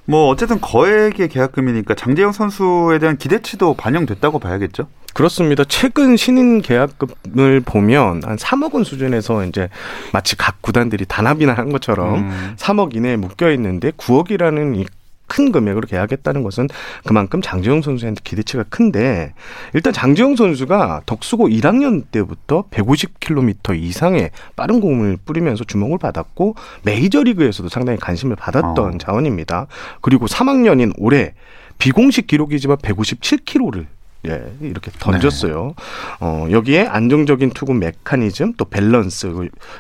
뭐 0.05 0.29
어쨌든 0.29 0.61
거액의 0.61 1.29
계약금이니까 1.29 1.95
장재영 1.95 2.33
선수에 2.33 2.99
대한 2.99 3.17
기대치도 3.17 3.75
반영됐다고 3.75 4.39
봐야겠죠. 4.39 4.89
그렇습니다. 5.15 5.63
최근 5.65 6.17
신인 6.17 6.63
계약금을 6.63 7.61
보면 7.61 8.23
한 8.25 8.37
3억 8.37 8.75
원 8.75 8.83
수준에서 8.85 9.45
이제 9.45 9.69
마치 10.13 10.37
각 10.37 10.63
구단들이 10.63 11.05
단합이나 11.05 11.53
한 11.53 11.71
것처럼 11.71 12.31
음. 12.31 12.55
3억 12.57 12.97
이내에 12.97 13.17
묶여 13.17 13.53
있는데 13.53 13.91
9억이라는 13.93 14.77
이 14.79 14.87
큰 15.33 15.51
금액으로 15.51 15.87
계약했다는 15.87 16.43
것은 16.43 16.69
그만큼 17.07 17.41
장재용 17.41 17.81
선수한테 17.81 18.21
기대치가 18.23 18.65
큰데 18.65 19.33
일단 19.73 19.91
장재용 19.91 20.37
선수가 20.37 21.03
덕수고 21.07 21.49
1학년 21.49 22.05
때부터 22.11 22.65
150km 22.71 23.81
이상의 23.81 24.31
빠른 24.57 24.83
공을 24.83 25.17
뿌리면서 25.25 25.65
주목을 25.65 25.97
받았고 25.97 26.57
메이저리그에서도 26.83 27.71
상당히 27.71 27.99
관심을 27.99 28.37
받았던 28.37 28.95
어. 28.95 28.99
자원입니다. 28.99 29.69
그리고 30.03 30.27
3학년인 30.27 30.93
올해 30.99 31.33
비공식 31.79 32.27
기록이지만 32.27 32.77
157km를 32.77 33.87
예, 34.29 34.53
이렇게 34.61 34.91
던졌어요. 34.99 35.75
어, 36.21 36.47
여기에 36.51 36.87
안정적인 36.87 37.51
투구 37.51 37.75
메커니즘, 37.75 38.55
또 38.55 38.65
밸런스, 38.65 39.33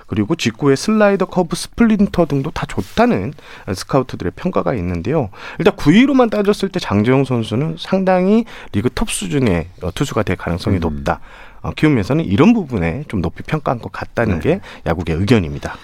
그리고 0.08 0.34
직구의 0.34 0.76
슬라이더, 0.76 1.26
커브, 1.26 1.54
스플리터 1.54 2.26
등도 2.26 2.50
다 2.50 2.66
좋다는 2.66 3.34
스카우트들의 3.72 4.32
평가가 4.34 4.74
있는데요. 4.74 5.30
일단 5.58 5.76
구위로만 5.76 6.30
따졌을 6.30 6.70
때 6.70 6.80
장재영 6.80 7.24
선수는 7.24 7.76
상당히 7.78 8.44
리그 8.72 8.90
톱 8.92 9.10
수준의 9.10 9.68
어, 9.82 9.90
투수가 9.92 10.24
될 10.24 10.36
가능성이 10.36 10.78
음. 10.78 10.80
높다. 10.80 11.20
어, 11.60 11.70
키움에서는 11.70 12.24
이런 12.24 12.52
부분에 12.52 13.04
좀 13.06 13.22
높이 13.22 13.44
평가한 13.44 13.80
것 13.80 13.92
같다는 13.92 14.40
네. 14.40 14.54
게 14.54 14.60
야구계의 14.86 15.18
의견입니다. 15.18 15.76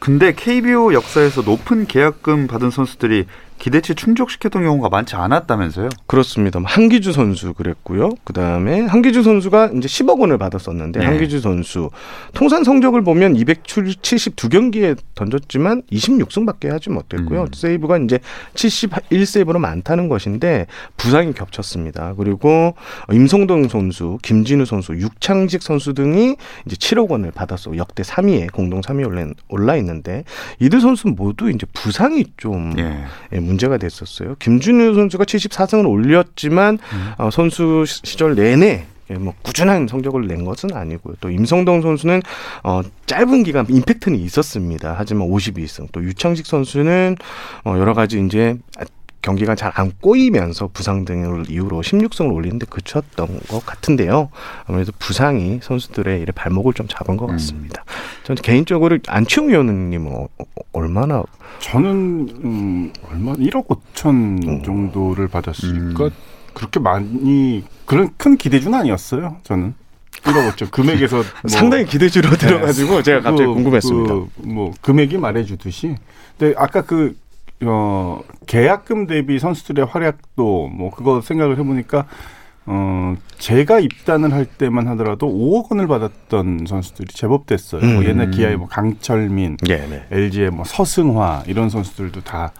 근데 0.00 0.34
KBO 0.34 0.94
역사에서 0.94 1.42
높은 1.42 1.86
계약금 1.86 2.48
받은 2.48 2.72
선수들이 2.72 3.26
기대치 3.62 3.94
충족시켰던 3.94 4.64
경우가 4.64 4.88
많지 4.88 5.14
않았다면서요? 5.14 5.88
그렇습니다. 6.08 6.58
뭐 6.58 6.68
한기주 6.68 7.12
선수 7.12 7.54
그랬고요. 7.54 8.10
그 8.24 8.32
다음에 8.32 8.80
한기주 8.80 9.22
선수가 9.22 9.70
이제 9.76 9.86
10억 9.86 10.18
원을 10.18 10.36
받았었는데 10.36 10.98
네. 10.98 11.06
한기주 11.06 11.38
선수 11.38 11.88
통산 12.34 12.64
성적을 12.64 13.04
보면 13.04 13.34
272경기에 13.34 14.98
던졌지만 15.14 15.82
26승밖에 15.92 16.70
하지 16.70 16.90
못했고요. 16.90 17.42
음. 17.42 17.46
세이브가 17.54 17.98
이제 17.98 18.18
71세이브로 18.54 19.58
많다는 19.58 20.08
것인데 20.08 20.66
부상이 20.96 21.32
겹쳤습니다. 21.32 22.14
그리고 22.16 22.74
임성동 23.12 23.68
선수, 23.68 24.18
김진우 24.22 24.64
선수, 24.64 24.94
육창직 24.94 25.62
선수 25.62 25.94
등이 25.94 26.34
이제 26.66 26.74
7억 26.74 27.08
원을 27.10 27.30
받았어 27.30 27.76
역대 27.76 28.02
3위에 28.02 28.50
공동 28.52 28.80
3위에 28.80 29.06
올라, 29.06 29.24
올라 29.48 29.76
있는데 29.76 30.24
이들 30.58 30.80
선수 30.80 31.06
모두 31.06 31.48
이제 31.48 31.64
부상이 31.72 32.24
좀 32.36 32.74
예. 32.76 33.04
예, 33.32 33.38
문제가 33.52 33.76
됐었어요. 33.76 34.34
김준우 34.38 34.94
선수가 34.94 35.24
74승을 35.24 35.88
올렸지만 35.88 36.78
어, 37.18 37.30
선수 37.30 37.84
시- 37.86 38.00
시절 38.04 38.34
내내 38.34 38.86
예, 39.10 39.14
뭐 39.14 39.34
꾸준한 39.42 39.88
성적을 39.88 40.26
낸 40.26 40.44
것은 40.44 40.72
아니고요. 40.74 41.16
또 41.20 41.28
임성동 41.30 41.82
선수는 41.82 42.22
어, 42.62 42.80
짧은 43.06 43.42
기간 43.42 43.66
임팩트는 43.68 44.18
있었습니다. 44.20 44.94
하지만 44.96 45.28
52승. 45.28 45.88
또 45.92 46.02
유창식 46.02 46.46
선수는 46.46 47.16
어, 47.64 47.74
여러 47.78 47.92
가지 47.94 48.20
이제 48.24 48.56
아, 48.78 48.84
경기가 49.20 49.54
잘 49.54 49.70
안 49.76 49.92
꼬이면서 50.00 50.70
부상 50.72 51.04
등을 51.04 51.44
이유로 51.48 51.80
16승을 51.82 52.32
올리는데 52.34 52.66
그쳤던 52.68 53.40
것 53.48 53.64
같은데요. 53.64 54.30
아무래도 54.66 54.90
부상이 54.98 55.60
선수들의 55.62 56.26
발목을 56.34 56.72
좀 56.72 56.88
잡은 56.88 57.16
것 57.16 57.26
같습니다. 57.28 57.84
저는 58.24 58.42
개인적으로 58.42 58.98
안치홍 59.06 59.48
위원님은 59.50 60.10
어, 60.12 60.26
어, 60.38 60.44
얼마나 60.72 61.22
저는 61.60 62.28
음, 62.44 62.92
얼마 63.10 63.32
1억 63.34 63.66
5천 63.66 64.64
정도를 64.64 65.28
받았으니까 65.28 66.10
그렇게 66.54 66.80
많이 66.80 67.64
그런 67.84 68.10
큰 68.16 68.36
기대주는 68.36 68.76
아니었어요. 68.78 69.36
저는 69.42 69.74
1억 70.22 70.52
5천 70.52 70.70
금액에서 70.70 71.16
뭐 71.16 71.24
상당히 71.46 71.84
기대주로 71.84 72.30
들어가지고 72.36 73.02
제가 73.02 73.20
갑자기 73.20 73.46
그, 73.46 73.54
궁금했습니다. 73.54 74.14
그, 74.14 74.28
뭐 74.38 74.72
금액이 74.80 75.18
말해주듯이. 75.18 75.96
근데 76.38 76.54
아까 76.56 76.82
그 76.82 77.16
어, 77.64 78.20
계약금 78.46 79.06
대비 79.06 79.38
선수들의 79.38 79.86
활약도 79.86 80.68
뭐 80.68 80.90
그거 80.90 81.20
생각을 81.20 81.58
해보니까 81.58 82.06
어, 82.64 83.16
제가 83.38 83.80
입단을 83.80 84.32
할 84.32 84.44
때만 84.44 84.86
하더라도 84.88 85.26
5억 85.26 85.72
원을 85.72 85.88
받았던 85.88 86.66
선수들이 86.68 87.08
제법 87.12 87.46
됐어요. 87.46 87.84
뭐 87.84 88.02
음. 88.02 88.04
옛날 88.04 88.30
기아의 88.30 88.56
뭐 88.56 88.68
강철민, 88.68 89.56
예, 89.68 89.78
네. 89.78 90.06
LG의 90.10 90.50
뭐 90.50 90.64
서승화 90.64 91.44
이런 91.46 91.68
선수들도 91.68 92.20
다 92.20 92.52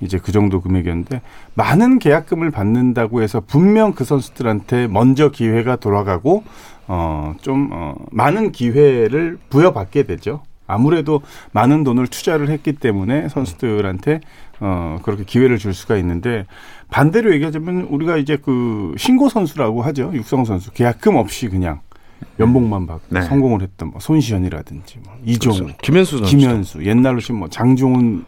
이제 0.00 0.18
그 0.18 0.30
정도 0.30 0.60
금액이었는데 0.60 1.22
많은 1.54 1.98
계약금을 1.98 2.50
받는다고 2.50 3.22
해서 3.22 3.40
분명 3.40 3.92
그 3.92 4.04
선수들한테 4.04 4.88
먼저 4.88 5.30
기회가 5.30 5.76
돌아가고 5.76 6.44
어좀 6.86 7.70
어, 7.72 7.94
많은 8.10 8.52
기회를 8.52 9.38
부여받게 9.48 10.02
되죠. 10.02 10.42
아무래도 10.66 11.22
많은 11.52 11.84
돈을 11.84 12.08
투자를 12.08 12.50
했기 12.50 12.72
때문에 12.72 13.28
선수들한테 13.28 14.20
어 14.60 14.98
그렇게 15.02 15.24
기회를 15.24 15.58
줄 15.58 15.74
수가 15.74 15.96
있는데 15.98 16.46
반대로 16.90 17.32
얘기하자면 17.34 17.82
우리가 17.90 18.16
이제 18.16 18.36
그 18.36 18.94
신고 18.96 19.28
선수라고 19.28 19.82
하죠 19.82 20.10
육성 20.14 20.44
선수 20.44 20.72
계약금 20.72 21.16
없이 21.16 21.48
그냥 21.48 21.80
연봉만 22.38 22.86
받고 22.86 23.06
네. 23.10 23.22
성공을 23.22 23.62
했던 23.62 23.90
뭐 23.90 24.00
손시현이라든지 24.00 25.00
뭐 25.04 25.14
이종 25.24 25.52
그렇죠. 25.54 25.76
김현수 25.82 26.18
선수. 26.18 26.36
김현수 26.36 26.84
옛날로 26.84 27.20
치면 27.20 27.38
뭐 27.40 27.48
장종훈 27.48 28.24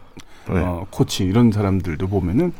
네. 0.49 0.59
어, 0.59 0.85
코치 0.89 1.25
이런 1.25 1.51
사람들도 1.51 2.07
보면은 2.07 2.53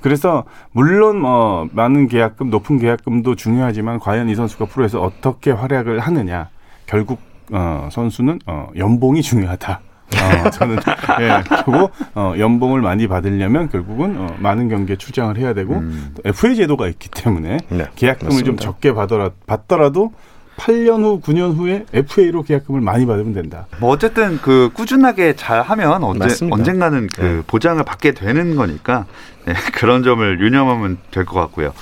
그래서 0.00 0.44
물론 0.72 1.20
뭐 1.20 1.68
많은 1.72 2.08
계약금 2.08 2.50
높은 2.50 2.78
계약금도 2.78 3.34
중요하지만 3.36 3.98
과연 3.98 4.28
이 4.28 4.34
선수가 4.34 4.66
프로에서 4.66 5.00
어떻게 5.02 5.50
활약을 5.50 6.00
하느냐 6.00 6.50
결국 6.86 7.20
어, 7.50 7.88
선수는 7.90 8.40
어, 8.46 8.68
연봉이 8.76 9.22
중요하다. 9.22 9.80
어, 10.16 10.50
저는 10.50 10.78
예, 11.20 11.42
그리고 11.48 11.90
어, 12.14 12.34
연봉을 12.38 12.80
많이 12.80 13.06
받으려면 13.08 13.68
결국은 13.68 14.16
어, 14.18 14.34
많은 14.38 14.68
경기에 14.68 14.96
출장을 14.96 15.36
해야 15.36 15.52
되고 15.54 15.74
음. 15.74 16.14
또 16.14 16.22
FA 16.24 16.56
제도가 16.56 16.88
있기 16.88 17.10
때문에 17.10 17.58
네, 17.68 17.86
계약금을 17.96 18.30
좀 18.30 18.38
맞습니다. 18.38 18.62
적게 18.62 18.94
받더라, 18.94 19.30
받더라도 19.46 20.12
8년 20.56 21.02
후, 21.04 21.20
9년 21.20 21.56
후에 21.56 21.84
FA로 21.92 22.42
계약금을 22.42 22.80
많이 22.80 23.06
받으면 23.06 23.32
된다. 23.32 23.66
뭐 23.78 23.90
어쨌든 23.90 24.38
그 24.42 24.70
꾸준하게 24.74 25.36
잘 25.36 25.62
하면 25.62 26.02
언제 26.02 26.18
맞습니다. 26.20 26.56
언젠가는 26.56 27.06
그 27.14 27.20
네. 27.20 27.42
보장을 27.46 27.82
받게 27.84 28.12
되는 28.12 28.56
거니까 28.56 29.06
네, 29.44 29.52
그런 29.74 30.02
점을 30.02 30.40
유념하면 30.40 30.98
될 31.12 31.24
것 31.24 31.38
같고요. 31.38 31.72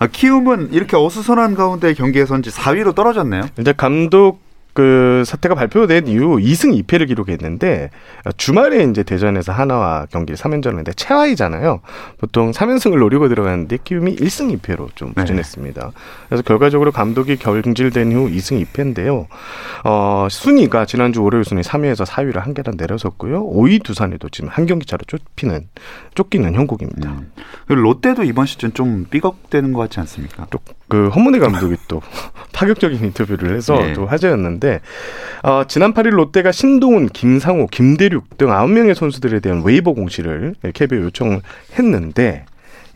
아, 0.00 0.06
키움은 0.06 0.72
이렇게 0.72 0.96
어수선한 0.96 1.54
가운데 1.54 1.94
경기에서 1.94 2.38
이제 2.38 2.50
4위로 2.50 2.94
떨어졌네요. 2.94 3.42
이제 3.58 3.72
감독 3.72 4.40
그 4.78 5.24
사태가 5.26 5.56
발표된 5.56 6.06
이후 6.06 6.36
2승 6.36 6.80
2패를 6.84 7.08
기록했는데 7.08 7.90
주말에 8.36 8.84
이제 8.84 9.02
대전에서 9.02 9.50
하나와 9.50 10.06
경기 10.08 10.34
3연전을 10.34 10.66
했는데 10.66 10.92
최하위잖아요. 10.92 11.80
보통 12.18 12.52
3연승을 12.52 12.96
노리고 13.00 13.28
들어갔는데 13.28 13.78
키움이 13.82 14.14
1승 14.14 14.56
2패로 14.56 14.94
좀 14.94 15.08
네. 15.08 15.22
부진했습니다. 15.22 15.90
그래서 16.28 16.42
결과적으로 16.44 16.92
감독이 16.92 17.34
경질된 17.38 18.12
후 18.12 18.30
2승 18.30 18.64
2패인데요. 18.66 19.26
어, 19.82 20.28
순위가 20.30 20.86
지난주 20.86 21.24
월요일 21.24 21.42
순위 21.44 21.62
3위에서 21.62 22.06
4위를 22.06 22.36
한 22.36 22.54
계단 22.54 22.74
내려섰고요. 22.76 23.50
5위 23.50 23.82
두산에도 23.82 24.28
지금 24.28 24.48
한 24.48 24.66
경기 24.66 24.86
차로 24.86 25.00
쫓기는 25.08 25.66
쫓기는 26.14 26.54
형국입니다. 26.54 27.10
음. 27.10 27.32
그리고 27.66 27.82
롯데도 27.82 28.22
이번 28.22 28.46
시즌 28.46 28.72
좀 28.74 29.06
삐걱대는 29.10 29.72
것 29.72 29.80
같지 29.80 29.98
않습니까? 29.98 30.46
또그 30.88 31.08
허문회 31.08 31.38
감독이 31.38 31.76
또 31.88 32.00
파격적인 32.52 33.04
인터뷰를 33.04 33.54
해서 33.56 33.76
네. 33.76 33.92
또 33.92 34.06
화제였는데 34.06 34.80
어, 35.44 35.62
지난 35.68 35.94
8일 35.94 36.10
롯데가 36.10 36.50
신동훈, 36.50 37.08
김상호, 37.08 37.66
김대륙 37.68 38.36
등 38.36 38.48
9명의 38.48 38.94
선수들에 38.94 39.40
대한 39.40 39.62
웨이버 39.64 39.92
공시를 39.92 40.54
KBO에 40.74 41.02
요청을 41.02 41.40
했는데 41.78 42.44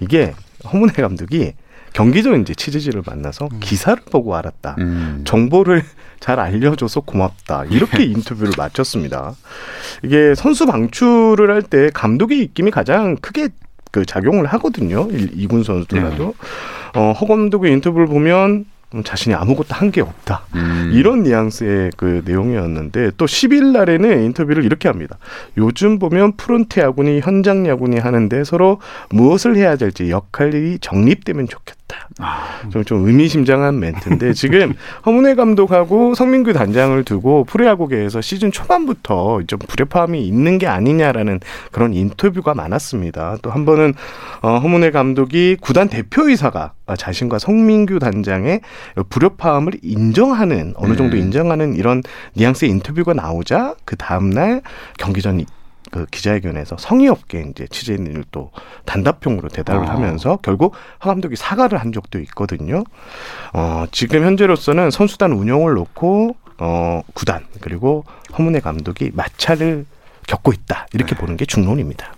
이게 0.00 0.34
허문회 0.72 0.94
감독이 1.00 1.52
경기 1.92 2.22
전 2.22 2.40
이제 2.40 2.54
취재진을 2.54 3.02
만나서 3.06 3.50
기사를 3.60 4.02
보고 4.10 4.34
알았다. 4.34 4.76
음. 4.78 5.22
정보를 5.26 5.82
잘 6.20 6.40
알려줘서 6.40 7.00
고맙다. 7.00 7.64
이렇게 7.68 8.04
인터뷰를 8.04 8.52
마쳤습니다. 8.56 9.34
이게 10.02 10.34
선수 10.34 10.64
방출을 10.66 11.50
할 11.50 11.62
때 11.62 11.90
감독의 11.92 12.38
입김이 12.38 12.70
가장 12.70 13.16
크게 13.16 13.48
그 13.90 14.06
작용을 14.06 14.46
하거든요. 14.46 15.06
이- 15.12 15.28
이군 15.34 15.64
선수들라도. 15.64 16.34
어, 16.94 17.12
허 17.12 17.26
감독의 17.26 17.72
인터뷰를 17.72 18.06
보면 18.06 18.66
음, 18.94 19.02
자신이 19.04 19.34
아무것도 19.34 19.68
한 19.74 19.90
게 19.90 20.02
없다. 20.02 20.42
음. 20.54 20.90
이런 20.92 21.22
뉘앙스의 21.22 21.92
그 21.96 22.22
내용이었는데 22.26 23.12
또 23.16 23.24
10일 23.24 23.72
날에는 23.72 24.22
인터뷰를 24.24 24.64
이렇게 24.64 24.88
합니다. 24.88 25.16
요즘 25.56 25.98
보면 25.98 26.36
프론트 26.36 26.78
야구니 26.80 27.20
현장 27.20 27.66
야구니 27.66 27.98
하는데 27.98 28.44
서로 28.44 28.80
무엇을 29.10 29.56
해야 29.56 29.76
될지 29.76 30.10
역할이 30.10 30.78
정립되면 30.80 31.48
좋겠다. 31.48 31.80
좀, 32.72 32.84
좀 32.84 33.06
의미심장한 33.06 33.78
멘트인데 33.78 34.32
지금 34.34 34.74
허문회 35.06 35.34
감독하고 35.34 36.14
성민규 36.14 36.52
단장을 36.52 37.02
두고 37.04 37.44
프로야구계에서 37.44 38.20
시즌 38.20 38.50
초반부터 38.50 39.42
좀 39.46 39.58
불협화음이 39.60 40.26
있는 40.26 40.58
게 40.58 40.66
아니냐라는 40.66 41.40
그런 41.70 41.94
인터뷰가 41.94 42.54
많았습니다. 42.54 43.36
또 43.40 43.52
한 43.52 43.64
번은 43.64 43.94
어, 44.40 44.58
허문회 44.58 44.90
감독이 44.90 45.56
구단 45.60 45.88
대표이사가 45.88 46.72
자신과 46.96 47.38
성민규 47.38 47.98
단장의 47.98 48.60
불협화음을 49.08 49.74
인정하는 49.82 50.74
어느 50.76 50.96
정도 50.96 51.16
음. 51.16 51.22
인정하는 51.22 51.74
이런 51.74 52.02
뉘앙스의 52.34 52.70
인터뷰가 52.70 53.14
나오자 53.14 53.74
그 53.84 53.96
다음날 53.96 54.62
경기 54.98 55.22
전 55.22 55.44
그 55.92 56.06
기자회견에서 56.06 56.78
성의 56.78 57.08
없게 57.08 57.44
이제 57.50 57.66
취재인을 57.68 58.24
또 58.32 58.50
단답형으로 58.86 59.48
대답을 59.50 59.86
아. 59.86 59.94
하면서 59.94 60.38
결국 60.42 60.74
하 60.98 61.10
감독이 61.10 61.36
사과를 61.36 61.78
한 61.78 61.92
적도 61.92 62.18
있거든요. 62.20 62.82
어, 63.52 63.84
지금 63.92 64.24
현재로서는 64.24 64.90
선수단 64.90 65.32
운영을 65.32 65.74
놓고 65.74 66.34
어, 66.58 67.02
구단 67.12 67.44
그리고 67.60 68.04
허문회 68.36 68.60
감독이 68.60 69.10
마찰을 69.12 69.84
겪고 70.26 70.52
있다 70.52 70.86
이렇게 70.94 71.14
보는 71.14 71.36
게 71.36 71.44
중론입니다. 71.44 72.14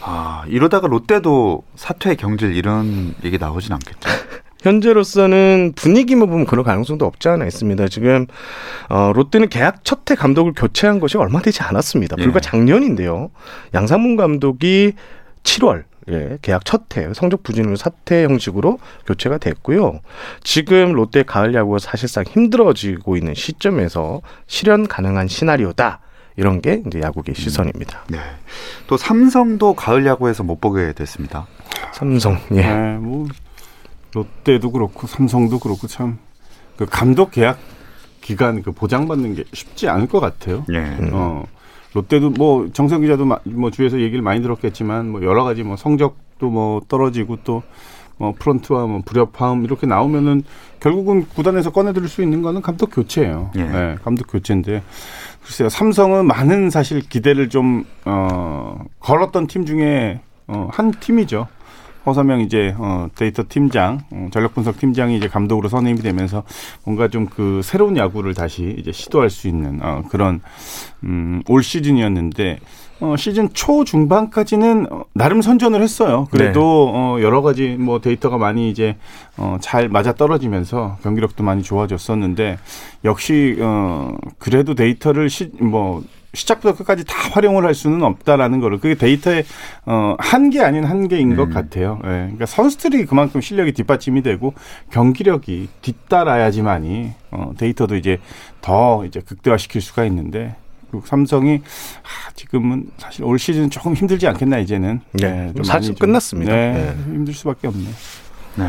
아, 0.00 0.44
이러다가 0.46 0.86
롯데도 0.88 1.64
사퇴 1.74 2.14
경질 2.14 2.56
이런 2.56 3.14
얘기 3.24 3.36
나오진 3.36 3.74
않겠죠. 3.74 4.08
현재로서는 4.66 5.72
분위기만 5.76 6.28
보면 6.28 6.46
그럴 6.46 6.64
가능성도 6.64 7.06
없지 7.06 7.28
않아 7.28 7.46
있습니다. 7.46 7.88
지금 7.88 8.26
어, 8.88 9.12
롯데는 9.14 9.48
계약 9.48 9.84
첫 9.84 10.06
해 10.10 10.14
감독을 10.14 10.52
교체한 10.54 11.00
것이 11.00 11.16
얼마 11.18 11.40
되지 11.40 11.62
않았습니다. 11.62 12.16
불과 12.16 12.36
예. 12.36 12.40
작년인데요. 12.40 13.30
양상문 13.74 14.16
감독이 14.16 14.92
7월 15.42 15.84
예, 16.08 16.38
계약 16.42 16.64
첫해 16.64 17.12
성적 17.14 17.42
부진으로 17.42 17.74
사퇴 17.74 18.22
형식으로 18.24 18.78
교체가 19.06 19.38
됐고요. 19.38 20.00
지금 20.44 20.92
롯데 20.92 21.24
가을 21.24 21.54
야구가 21.54 21.80
사실상 21.80 22.24
힘들어지고 22.24 23.16
있는 23.16 23.34
시점에서 23.34 24.20
실현 24.46 24.86
가능한 24.86 25.26
시나리오다. 25.26 26.00
이런 26.36 26.60
게 26.60 26.82
이제 26.86 27.00
야구계 27.00 27.32
시선입니다. 27.34 28.04
네. 28.08 28.18
또 28.86 28.96
삼성도 28.96 29.74
가을 29.74 30.06
야구에서 30.06 30.44
못 30.44 30.60
보게 30.60 30.92
됐습니다. 30.92 31.46
삼성 31.92 32.38
예. 32.52 32.62
네, 32.62 32.96
뭐 32.98 33.26
롯데도 34.16 34.70
그렇고 34.72 35.06
삼성도 35.06 35.58
그렇고 35.58 35.86
참 35.86 36.18
그 36.76 36.84
감독 36.84 37.30
계약 37.30 37.58
기간 38.20 38.60
그 38.62 38.70
보장받는 38.70 39.34
게 39.34 39.44
쉽지 39.54 39.88
않을 39.88 40.08
것 40.08 40.20
같아요. 40.20 40.62
예. 40.70 40.76
음. 40.78 41.10
어 41.14 41.44
롯데도 41.94 42.28
뭐 42.30 42.68
정성 42.74 43.00
기자도 43.00 43.24
마- 43.24 43.38
뭐 43.44 43.70
주위에서 43.70 43.98
얘기를 44.00 44.20
많이 44.20 44.42
들었겠지만 44.42 45.08
뭐 45.08 45.22
여러 45.22 45.42
가지 45.44 45.62
뭐 45.62 45.76
성적도 45.76 46.50
뭐 46.50 46.80
떨어지고 46.88 47.38
또 47.44 47.62
뭐 48.18 48.32
프런트와 48.38 48.86
뭐 48.86 49.02
불협화음 49.04 49.64
이렇게 49.64 49.86
나오면은 49.86 50.42
결국은 50.80 51.26
구단에서 51.34 51.70
꺼내들 51.70 52.08
수 52.08 52.22
있는 52.22 52.40
거는 52.40 52.62
감독 52.62 52.86
교체예요. 52.94 53.50
예. 53.56 53.62
네, 53.62 53.96
감독 54.02 54.26
교체인데 54.28 54.82
글쎄요 55.44 55.68
삼성은 55.68 56.26
많은 56.26 56.70
사실 56.70 57.00
기대를 57.00 57.50
좀 57.50 57.84
어, 58.06 58.82
걸었던 59.00 59.48
팀 59.48 59.66
중에 59.66 60.20
어, 60.46 60.68
한 60.72 60.92
팀이죠. 60.92 61.46
허서명 62.06 62.40
이제 62.40 62.74
어, 62.78 63.08
데이터 63.14 63.44
팀장, 63.46 64.00
어, 64.10 64.28
전력 64.32 64.54
분석 64.54 64.78
팀장이 64.78 65.16
이제 65.16 65.28
감독으로 65.28 65.68
선임이 65.68 66.00
되면서 66.00 66.44
뭔가 66.84 67.08
좀 67.08 67.26
그 67.36 67.60
새로운 67.62 67.96
야구를 67.96 68.34
다시 68.34 68.74
이제 68.78 68.92
시도할 68.92 69.28
수 69.30 69.48
있는 69.48 69.80
어, 69.82 70.02
그런 70.08 70.40
음, 71.04 71.42
올 71.48 71.62
시즌이었는데 71.62 72.58
어, 73.00 73.14
시즌 73.18 73.50
초 73.52 73.84
중반까지는 73.84 74.86
어, 74.90 75.04
나름 75.12 75.42
선전을 75.42 75.82
했어요. 75.82 76.26
그래도 76.30 76.90
어, 76.94 77.18
여러 77.20 77.42
가지 77.42 77.76
뭐 77.78 78.00
데이터가 78.00 78.38
많이 78.38 78.70
이제 78.70 78.96
어, 79.36 79.58
잘 79.60 79.88
맞아 79.88 80.14
떨어지면서 80.14 80.96
경기력도 81.02 81.44
많이 81.44 81.62
좋아졌었는데 81.62 82.58
역시 83.04 83.58
어, 83.60 84.12
그래도 84.38 84.74
데이터를 84.74 85.28
시, 85.28 85.50
뭐 85.60 86.02
시작부터 86.36 86.76
끝까지 86.76 87.04
다 87.04 87.14
활용을 87.32 87.64
할 87.64 87.74
수는 87.74 88.02
없다라는 88.02 88.60
거를 88.60 88.78
그게 88.78 88.94
데이터의 88.94 89.44
어, 89.86 90.16
한계 90.18 90.62
아닌 90.62 90.84
한계인 90.84 91.34
것 91.34 91.50
같아요. 91.50 91.98
예. 92.04 92.08
그러니까 92.08 92.46
선수들이 92.46 93.06
그만큼 93.06 93.40
실력이 93.40 93.72
뒷받침이 93.72 94.22
되고 94.22 94.54
경기력이 94.90 95.68
뒤따라야지만이 95.82 97.12
어, 97.30 97.52
데이터도 97.56 97.96
이제 97.96 98.18
더 98.60 99.04
이제 99.06 99.20
극대화시킬 99.20 99.80
수가 99.80 100.04
있는데 100.04 100.56
그 100.90 101.00
삼성이 101.04 101.62
아, 102.02 102.30
지금은 102.34 102.90
사실 102.98 103.24
올 103.24 103.38
시즌 103.38 103.70
조금 103.70 103.94
힘들지 103.94 104.26
않겠나 104.28 104.58
이제는. 104.58 105.00
네, 105.12 105.52
좀 105.54 105.64
사실 105.64 105.94
끝났습니다. 105.94 106.52
네, 106.54 106.72
네. 106.72 107.12
힘들 107.12 107.34
수밖에 107.34 107.68
없네. 107.68 107.88
네. 108.56 108.64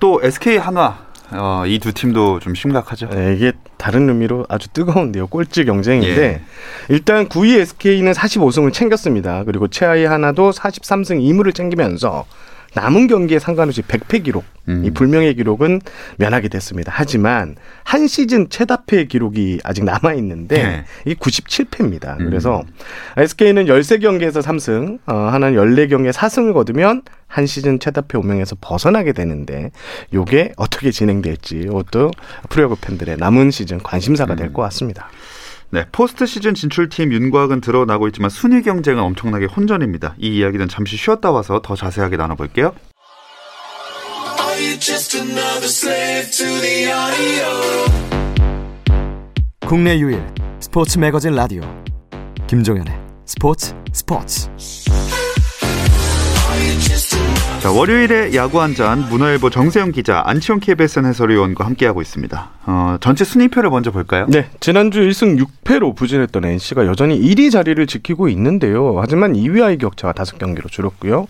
또 0.00 0.20
SK 0.22 0.58
한화 0.58 0.98
어, 1.30 1.64
이 1.66 1.78
두 1.78 1.92
팀도 1.92 2.40
좀 2.40 2.54
심각하죠. 2.54 3.08
네, 3.08 3.34
이게 3.34 3.52
다른 3.76 4.08
의미로 4.08 4.46
아주 4.48 4.68
뜨거운데요. 4.68 5.26
꼴찌 5.26 5.64
경쟁인데 5.64 6.22
예. 6.22 6.40
일단 6.88 7.28
9위 7.28 7.58
SK는 7.60 8.12
45승을 8.12 8.72
챙겼습니다. 8.72 9.42
그리고 9.44 9.68
최하위 9.68 10.04
하나도 10.04 10.50
43승 10.52 11.20
2무를 11.20 11.54
챙기면서 11.54 12.24
남은 12.74 13.06
경기에 13.06 13.38
상관없이 13.38 13.82
100패 13.82 14.24
기록, 14.24 14.44
음. 14.68 14.84
이 14.84 14.90
불명예 14.90 15.34
기록은 15.34 15.80
면하게 16.16 16.48
됐습니다. 16.48 16.92
하지만 16.94 17.56
한 17.84 18.06
시즌 18.06 18.48
최다패 18.48 19.04
기록이 19.06 19.60
아직 19.62 19.84
남아 19.84 20.14
있는데 20.14 20.62
네. 20.62 20.84
이게 21.04 21.14
97패입니다. 21.14 22.18
음. 22.20 22.26
그래서 22.26 22.62
SK는 23.16 23.66
13경기에서 23.66 24.42
3승, 24.42 24.98
어, 25.06 25.14
하나는 25.14 25.56
14경기에 25.58 26.12
4승을 26.12 26.52
거두면 26.54 27.02
한 27.26 27.46
시즌 27.46 27.78
최다패 27.80 28.18
운명에서 28.18 28.56
벗어나게 28.60 29.12
되는데 29.12 29.70
요게 30.12 30.52
어떻게 30.56 30.90
진행될지 30.90 31.58
이것도 31.66 32.10
프로야구 32.48 32.76
팬들의 32.76 33.16
남은 33.18 33.50
시즌 33.50 33.78
관심사가 33.82 34.34
될 34.36 34.52
것 34.52 34.62
같습니다. 34.62 35.08
네, 35.74 35.86
포스트 35.90 36.24
시즌 36.24 36.54
진출팀 36.54 37.12
윤곽은 37.12 37.60
드러나고 37.60 38.06
있지만 38.06 38.30
순위 38.30 38.62
경쟁은 38.62 39.02
엄청나게 39.02 39.46
혼전입니다. 39.46 40.14
이 40.20 40.28
이야기는 40.36 40.68
잠시 40.68 40.96
쉬었다 40.96 41.32
와서 41.32 41.60
더 41.64 41.74
자세하게 41.74 42.16
나눠볼게요. 42.16 42.72
Are 44.38 44.64
you 44.64 44.78
just 44.78 45.18
another 45.18 45.64
slave 45.64 46.30
to 46.30 46.46
the 46.60 46.84
audio? 46.92 47.48
국내 49.66 49.98
유일 49.98 50.24
스포츠 50.60 50.96
매거진 50.96 51.34
라디오 51.34 51.62
김종현의 52.46 52.94
스포츠 53.26 53.74
스포츠 53.92 54.48
자, 57.64 57.72
월요일에 57.72 58.34
야구 58.34 58.60
한 58.60 58.74
잔 58.74 59.08
문화일보 59.08 59.48
정세영 59.48 59.92
기자, 59.92 60.20
안치홍 60.26 60.60
KBSN 60.60 61.06
해설위원과 61.06 61.64
함께하고 61.64 62.02
있습니다. 62.02 62.50
어, 62.66 62.96
전체 63.00 63.24
순위표를 63.24 63.70
먼저 63.70 63.90
볼까요? 63.90 64.26
네, 64.28 64.50
지난주 64.60 65.00
1승 65.00 65.42
6패로 65.64 65.94
부진했던 65.96 66.44
NC가 66.44 66.86
여전히 66.86 67.18
1위 67.18 67.50
자리를 67.50 67.86
지키고 67.86 68.28
있는데요. 68.28 68.96
하지만 69.00 69.32
2위와의 69.34 69.78
격차가 69.78 70.12
5경기로 70.12 70.70
줄었고요. 70.70 71.26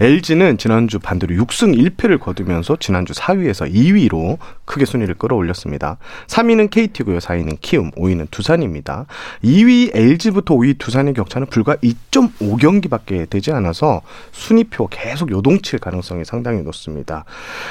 LG는 0.00 0.58
지난주 0.58 0.98
반대로 0.98 1.34
6승 1.36 1.74
1패를 1.78 2.18
거두면서 2.20 2.76
지난주 2.80 3.14
4위에서 3.14 3.72
2위로 3.72 4.38
크게 4.66 4.84
순위를 4.84 5.14
끌어올렸습니다. 5.14 5.96
3위는 6.26 6.70
KT고요. 6.70 7.18
4위는 7.18 7.58
키움, 7.60 7.92
5위는 7.92 8.26
두산입니다. 8.30 9.06
2위 9.44 9.94
LG부터 9.94 10.54
5위 10.54 10.78
두산의 10.78 11.14
격차는 11.14 11.46
불과 11.46 11.76
2.5경기밖에 11.76 13.30
되지 13.30 13.52
않아서 13.52 14.02
순위표 14.32 14.88
계속 14.88 15.30
요동 15.30 15.58
칠 15.78 15.80
가능성이 15.80 16.24
상당히 16.24 16.62
높습니다. 16.62 17.24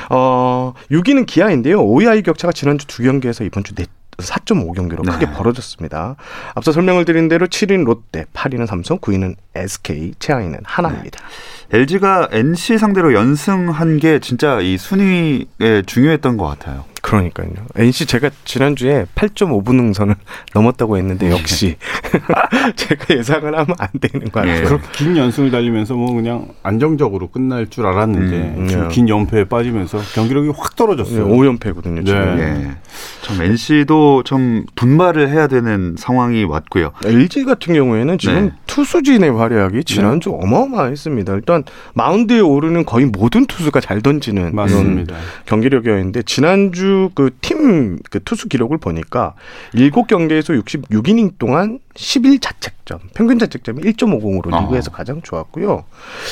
어, 0.10 0.74
6위는 0.89 1.26
기아인데요. 1.26 1.80
5위와의 1.86 2.24
격차가 2.24 2.52
지난주 2.52 2.88
두 2.88 3.04
경기에서 3.04 3.43
이번 3.43 3.63
주 3.63 3.76
4.5경기로 3.76 5.06
크게 5.06 5.28
네. 5.28 5.34
벌어졌습니다. 5.34 6.15
앞서 6.56 6.72
설명을 6.72 7.06
드린 7.06 7.28
대로 7.28 7.46
7위는 7.46 7.86
롯데, 7.86 8.26
8위는 8.34 8.65
삼성, 8.65 8.98
9위는 8.98 9.36
SK, 9.54 10.13
최하위는 10.17 10.60
하나입니다. 10.63 11.20
LG가 11.72 12.30
NC 12.32 12.80
상대로 12.80 13.13
연승한 13.13 13.98
게 14.00 14.20
진짜 14.20 14.60
이 14.60 14.78
순위에 14.78 15.84
중요했던 15.86 16.38
것 16.38 16.48
같아요. 16.48 16.86
그러니까요. 17.08 17.50
NC 17.78 18.06
제가 18.06 18.30
지난주에 18.43 19.06
8.5분 19.15 19.76
능선을 19.76 20.15
넘었다고 20.54 20.98
했는데 20.98 21.32
역시 21.32 21.78
제가 22.76 23.15
예상을 23.15 23.46
하면 23.46 23.76
안 23.80 23.88
되는 24.02 24.30
거 24.30 24.41
예. 24.46 24.48
같아요. 24.48 24.65
그렇게 24.65 24.88
긴 24.91 25.15
연승을 25.15 25.50
달리면서 25.50 25.93
뭐 25.93 26.13
그냥 26.13 26.50
안정적으로 26.63 27.30
끝날 27.30 27.67
줄 27.70 27.86
알았는데 27.86 28.36
음, 28.36 28.67
예. 28.70 28.93
긴 28.93 29.08
연패에 29.08 29.46
빠지면서 29.46 30.00
경기력이 30.15 30.50
확 30.50 30.76
떨어졌어요. 30.76 31.28
5연패거든요, 31.30 32.06
지금. 32.06 32.36
네. 32.36 32.43
예. 32.65 32.72
참 33.22 33.41
NC도 33.41 34.24
좀 34.24 34.65
분발을 34.76 35.30
해야 35.30 35.48
되는 35.48 35.96
상황이 35.98 36.43
왔고요. 36.43 36.91
LG 37.06 37.46
같은 37.46 37.74
경우에는 37.74 38.17
지금 38.17 38.46
네. 38.48 38.52
투수진의 38.65 39.32
활약이 39.32 39.86
지난주 39.86 40.32
어마어마했습니다. 40.32 41.34
일단 41.36 41.63
마운드에 41.93 42.41
오르는 42.41 42.86
거의 42.86 43.06
모든 43.06 43.46
투수가 43.46 43.80
잘 43.80 44.02
던지는 44.02 44.54
맞습니다. 44.54 45.15
경기력이었는데 45.46 46.24
지난주 46.24 46.97
그팀그 47.16 48.24
투수 48.24 48.48
기록을 48.48 48.78
보니까 48.78 49.34
7경기에서 49.74 50.62
66이닝 50.64 51.38
동안 51.38 51.80
11 51.96 52.40
자책점, 52.40 53.00
평균 53.14 53.40
자책점이 53.40 53.82
1.50으로 53.82 54.54
어. 54.54 54.62
리그에서 54.62 54.92
가장 54.92 55.22
좋았고요. 55.22 55.86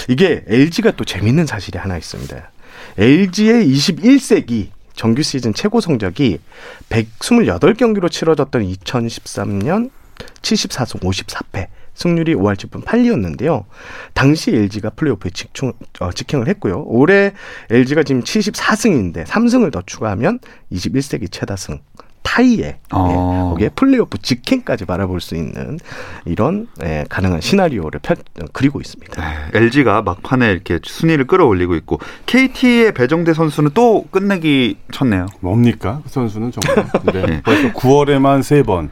이게 0.10 0.43
LG가 0.47 0.91
또 0.91 1.04
재밌는 1.06 1.45
사실이 1.45 1.78
하나 1.78 1.97
있습니다. 1.97 2.51
LG의 2.97 3.67
21세기 3.67 4.69
정규 4.93 5.21
시즌 5.23 5.54
최고 5.54 5.82
성적이 5.82 6.39
128경기로 6.89 8.10
치러졌던 8.10 8.63
2013년 8.63 9.91
74승 10.41 11.01
54패. 11.01 11.67
승률이 11.95 12.36
5할 12.36 12.55
7분 12.58 12.84
8리였는데요. 12.84 13.63
당시 14.13 14.51
LG가 14.55 14.91
플레이오프에 14.91 15.31
직충, 15.34 15.73
어, 15.99 16.12
직행을 16.12 16.47
했고요. 16.49 16.84
올해 16.86 17.34
LG가 17.71 18.03
지금 18.03 18.21
74승인데 18.21 19.25
3승을 19.25 19.71
더 19.71 19.81
추가하면 19.86 20.39
21세기 20.71 21.31
최다승 21.31 21.79
타이에 22.23 22.79
어. 22.91 23.08
예, 23.12 23.49
거기에 23.51 23.69
플레이오프 23.69 24.17
직행까지 24.17 24.86
바라볼 24.86 25.21
수 25.21 25.36
있는 25.36 25.79
이런 26.25 26.67
예, 26.84 27.05
가능한 27.08 27.39
시나리오를 27.39 27.99
펼, 28.01 28.17
어, 28.41 28.45
그리고 28.51 28.81
있습니다. 28.81 29.23
LG가 29.53 30.01
막판에 30.01 30.51
이렇게 30.51 30.79
순위를 30.84 31.27
끌어올리고 31.27 31.75
있고 31.75 31.99
KT의 32.25 32.93
배정대 32.93 33.34
선수는 33.36 33.71
또 33.75 34.05
끝내기 34.10 34.77
쳤네요. 34.91 35.27
뭡니까? 35.39 36.01
그 36.03 36.10
선수는 36.10 36.51
정말. 36.51 36.89
네. 37.13 37.21
네. 37.25 37.41
벌써 37.43 37.71
9월에만 37.73 38.41
세 38.41 38.63
번, 38.63 38.89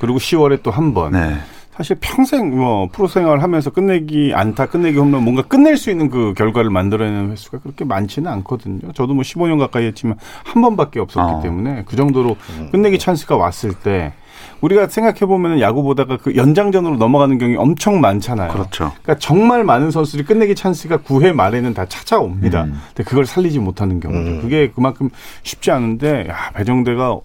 그리고 0.00 0.18
10월에 0.18 0.62
또 0.64 0.72
한 0.72 0.92
번. 0.92 1.12
네. 1.12 1.38
사실 1.74 1.96
평생 2.00 2.54
뭐 2.56 2.88
프로 2.92 3.08
생활 3.08 3.42
하면서 3.42 3.70
끝내기 3.70 4.32
안타, 4.34 4.66
끝내기 4.66 4.98
홈런 4.98 5.24
뭔가 5.24 5.42
끝낼 5.42 5.78
수 5.78 5.90
있는 5.90 6.10
그 6.10 6.34
결과를 6.36 6.70
만들어내는 6.70 7.30
횟수가 7.32 7.60
그렇게 7.60 7.84
많지는 7.84 8.30
않거든요. 8.30 8.92
저도 8.92 9.14
뭐 9.14 9.22
15년 9.22 9.58
가까이 9.58 9.86
했지만 9.86 10.16
한 10.44 10.60
번밖에 10.60 11.00
없었기 11.00 11.32
어. 11.32 11.40
때문에 11.40 11.84
그 11.86 11.96
정도로 11.96 12.36
끝내기 12.72 12.98
찬스가 12.98 13.36
왔을 13.36 13.72
때 13.72 14.12
우리가 14.60 14.88
생각해 14.88 15.20
보면 15.20 15.60
야구 15.60 15.82
보다가 15.82 16.18
그 16.18 16.36
연장전으로 16.36 16.96
넘어가는 16.96 17.38
경우가 17.38 17.62
엄청 17.62 18.00
많잖아요. 18.00 18.52
그렇죠. 18.52 18.92
그러니까 19.02 19.16
정말 19.18 19.64
많은 19.64 19.90
선수들이 19.90 20.24
끝내기 20.24 20.54
찬스가 20.54 20.98
9회 20.98 21.32
말에는 21.32 21.72
다 21.74 21.86
찾아옵니다. 21.86 22.64
음. 22.64 22.80
근데 22.88 23.02
그걸 23.08 23.24
살리지 23.24 23.58
못하는 23.58 23.98
경우들. 23.98 24.32
음. 24.32 24.40
그게 24.42 24.70
그만큼 24.70 25.10
쉽지 25.42 25.70
않은데 25.70 26.28
야, 26.28 26.50
배정대가 26.54 27.18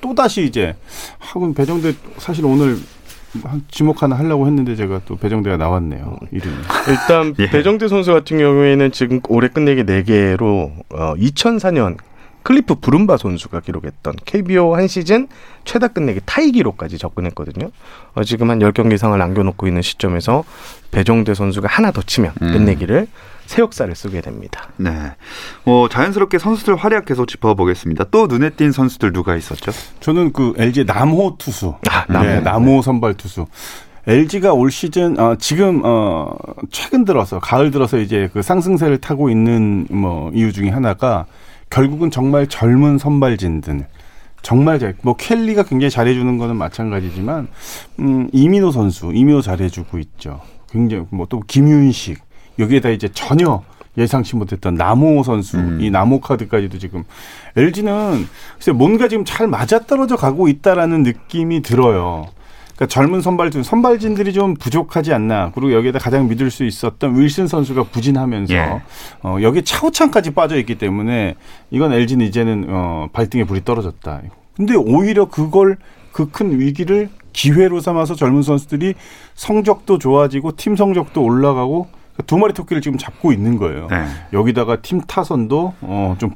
또 0.00 0.14
다시 0.14 0.44
이제 0.44 0.76
하고 1.18 1.52
배정대 1.52 1.94
사실 2.18 2.44
오늘 2.44 2.74
한 2.74 2.78
지목 3.68 4.02
하나 4.02 4.16
하려고 4.16 4.46
했는데 4.46 4.76
제가 4.76 5.00
또 5.06 5.16
배정대가 5.16 5.56
나왔네요. 5.56 6.18
이름이. 6.30 6.54
일단 6.88 7.34
예. 7.40 7.50
배정대 7.50 7.88
선수 7.88 8.12
같은 8.12 8.38
경우에는 8.38 8.92
지금 8.92 9.20
올해 9.28 9.48
끝내기 9.48 9.84
4개로 9.84 10.70
어, 10.90 11.14
2004년 11.16 11.96
클리프 12.44 12.76
브룸바 12.76 13.16
선수가 13.16 13.60
기록했던 13.60 14.14
KBO 14.24 14.76
한 14.76 14.86
시즌 14.86 15.28
최다 15.64 15.88
끝내기 15.88 16.20
타이 16.24 16.52
기록까지 16.52 16.98
접근했거든요. 16.98 17.70
어, 18.14 18.22
지금 18.22 18.50
한 18.50 18.58
10경기 18.58 18.92
이상을 18.92 19.18
남겨놓고 19.18 19.66
있는 19.66 19.82
시점에서 19.82 20.44
배정대 20.90 21.34
선수가 21.34 21.66
하나 21.68 21.90
더 21.90 22.02
치면 22.02 22.32
음. 22.42 22.52
끝내기를 22.52 23.08
새 23.46 23.62
역사를 23.62 23.92
쓰게 23.94 24.20
됩니다. 24.20 24.68
네. 24.76 24.90
뭐 25.64 25.88
자연스럽게 25.88 26.38
선수들 26.38 26.76
활약 26.76 27.06
계속 27.06 27.26
짚어보겠습니다. 27.26 28.04
또 28.10 28.26
눈에 28.26 28.50
띈 28.50 28.72
선수들 28.72 29.12
누가 29.12 29.36
있었죠? 29.36 29.72
저는 30.00 30.32
그 30.32 30.52
LG 30.56 30.84
남호 30.84 31.36
투수. 31.38 31.74
아, 31.90 32.04
네, 32.08 32.40
남호. 32.40 32.40
남호 32.40 32.82
선발 32.82 33.14
투수. 33.14 33.46
LG가 34.06 34.52
올 34.52 34.70
시즌 34.70 35.18
어, 35.18 35.36
지금 35.38 35.80
어, 35.82 36.34
최근 36.70 37.06
들어서 37.06 37.38
가을 37.38 37.70
들어서 37.70 37.98
이제 37.98 38.28
그 38.34 38.42
상승세를 38.42 38.98
타고 38.98 39.30
있는 39.30 39.86
뭐 39.90 40.30
이유 40.34 40.52
중에 40.52 40.68
하나가 40.68 41.24
결국은 41.70 42.10
정말 42.10 42.46
젊은 42.46 42.98
선발진들 42.98 43.86
정말 44.42 44.78
잘, 44.78 44.94
뭐 45.02 45.16
켈리가 45.16 45.64
굉장히 45.64 45.90
잘해주는 45.90 46.38
거는 46.38 46.56
마찬가지지만 46.56 47.48
음, 48.00 48.28
이민호 48.32 48.70
선수 48.72 49.10
이민호 49.14 49.40
잘해주고 49.40 49.98
있죠. 49.98 50.40
굉장히 50.70 51.06
뭐 51.10 51.26
또 51.28 51.40
김윤식 51.40 52.18
여기에다 52.58 52.90
이제 52.90 53.08
전혀 53.12 53.62
예상치 53.96 54.36
못했던 54.36 54.74
남호 54.74 55.22
선수 55.22 55.56
음. 55.56 55.78
이 55.80 55.90
남호 55.90 56.20
카드까지도 56.20 56.78
지금 56.78 57.04
LG는 57.56 58.26
글쎄 58.56 58.72
뭔가 58.72 59.08
지금 59.08 59.24
잘 59.24 59.46
맞아떨어져 59.46 60.16
가고 60.16 60.48
있다라는 60.48 61.04
느낌이 61.04 61.62
들어요. 61.62 62.26
그러니까 62.74 62.86
젊은 62.86 63.20
선발진 63.20 63.62
선발진들이 63.62 64.32
좀 64.32 64.54
부족하지 64.54 65.12
않나. 65.12 65.52
그리고 65.54 65.72
여기에다 65.72 65.98
가장 65.98 66.28
믿을 66.28 66.50
수 66.50 66.64
있었던 66.64 67.18
윌슨 67.18 67.46
선수가 67.46 67.84
부진하면서 67.84 68.54
예. 68.54 68.82
어, 69.22 69.36
여기에 69.40 69.62
차우찬까지 69.62 70.32
빠져 70.32 70.56
있기 70.58 70.76
때문에 70.76 71.34
이건 71.70 71.92
LG는 71.92 72.26
이제는 72.26 72.66
어, 72.68 73.08
발등에 73.12 73.44
불이 73.44 73.64
떨어졌다. 73.64 74.22
근데 74.56 74.74
오히려 74.74 75.26
그걸 75.26 75.76
그 76.12 76.28
큰 76.30 76.58
위기를 76.60 77.10
기회로 77.32 77.80
삼아서 77.80 78.14
젊은 78.14 78.42
선수들이 78.42 78.94
성적도 79.34 79.98
좋아지고 79.98 80.54
팀 80.56 80.76
성적도 80.76 81.22
올라가고 81.24 81.88
두 82.26 82.38
마리 82.38 82.52
토끼를 82.54 82.80
지금 82.80 82.96
잡고 82.96 83.32
있는 83.32 83.56
거예요. 83.58 83.88
네. 83.90 84.06
여기다가 84.32 84.76
팀 84.82 85.00
타선도 85.00 85.74
어 85.80 86.14
좀 86.18 86.30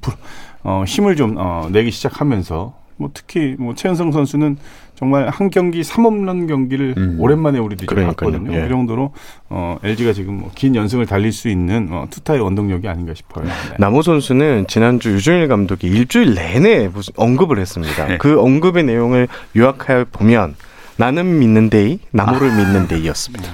어, 0.65 0.83
힘을 0.85 1.15
좀 1.15 1.37
어, 1.39 1.69
내기 1.71 1.93
시작하면서 1.93 2.75
뭐 2.97 3.11
특히 3.15 3.55
뭐 3.61 3.77
최은성 3.77 4.11
선수는 4.11 4.57
정말 4.99 5.29
한 5.29 5.49
경기 5.51 5.83
3홈런 5.83 6.49
경기를 6.49 6.95
음. 6.97 7.17
오랜만에 7.21 7.61
우리도 7.61 7.87
그러니까요. 7.87 8.33
봤거든요. 8.33 8.53
예. 8.53 8.63
그 8.63 8.69
정도로 8.69 9.13
어, 9.49 9.79
LG가 9.85 10.13
지금 10.13 10.39
뭐 10.41 10.51
긴 10.57 10.75
연승을 10.75 11.07
달릴 11.07 11.31
수 11.31 11.49
있는 11.49 11.87
어, 11.93 12.07
투타의 12.11 12.41
원동력이 12.41 12.89
아닌가 12.89 13.15
싶어요. 13.15 13.45
네. 13.45 13.51
남호 13.79 14.03
선수는 14.03 14.67
지난주 14.67 15.13
류중일 15.13 15.47
감독이 15.47 15.87
일주일 15.87 16.35
내내 16.35 16.89
무슨 16.89 17.13
언급을 17.17 17.61
했습니다. 17.61 18.07
네. 18.09 18.19
그 18.19 18.41
언급의 18.41 18.83
내용을 18.83 19.29
요약해 19.57 20.05
보면 20.11 20.57
나는 20.97 21.39
믿는데이, 21.39 22.01
남호를 22.11 22.49
믿는데이였습니다. 22.57 23.53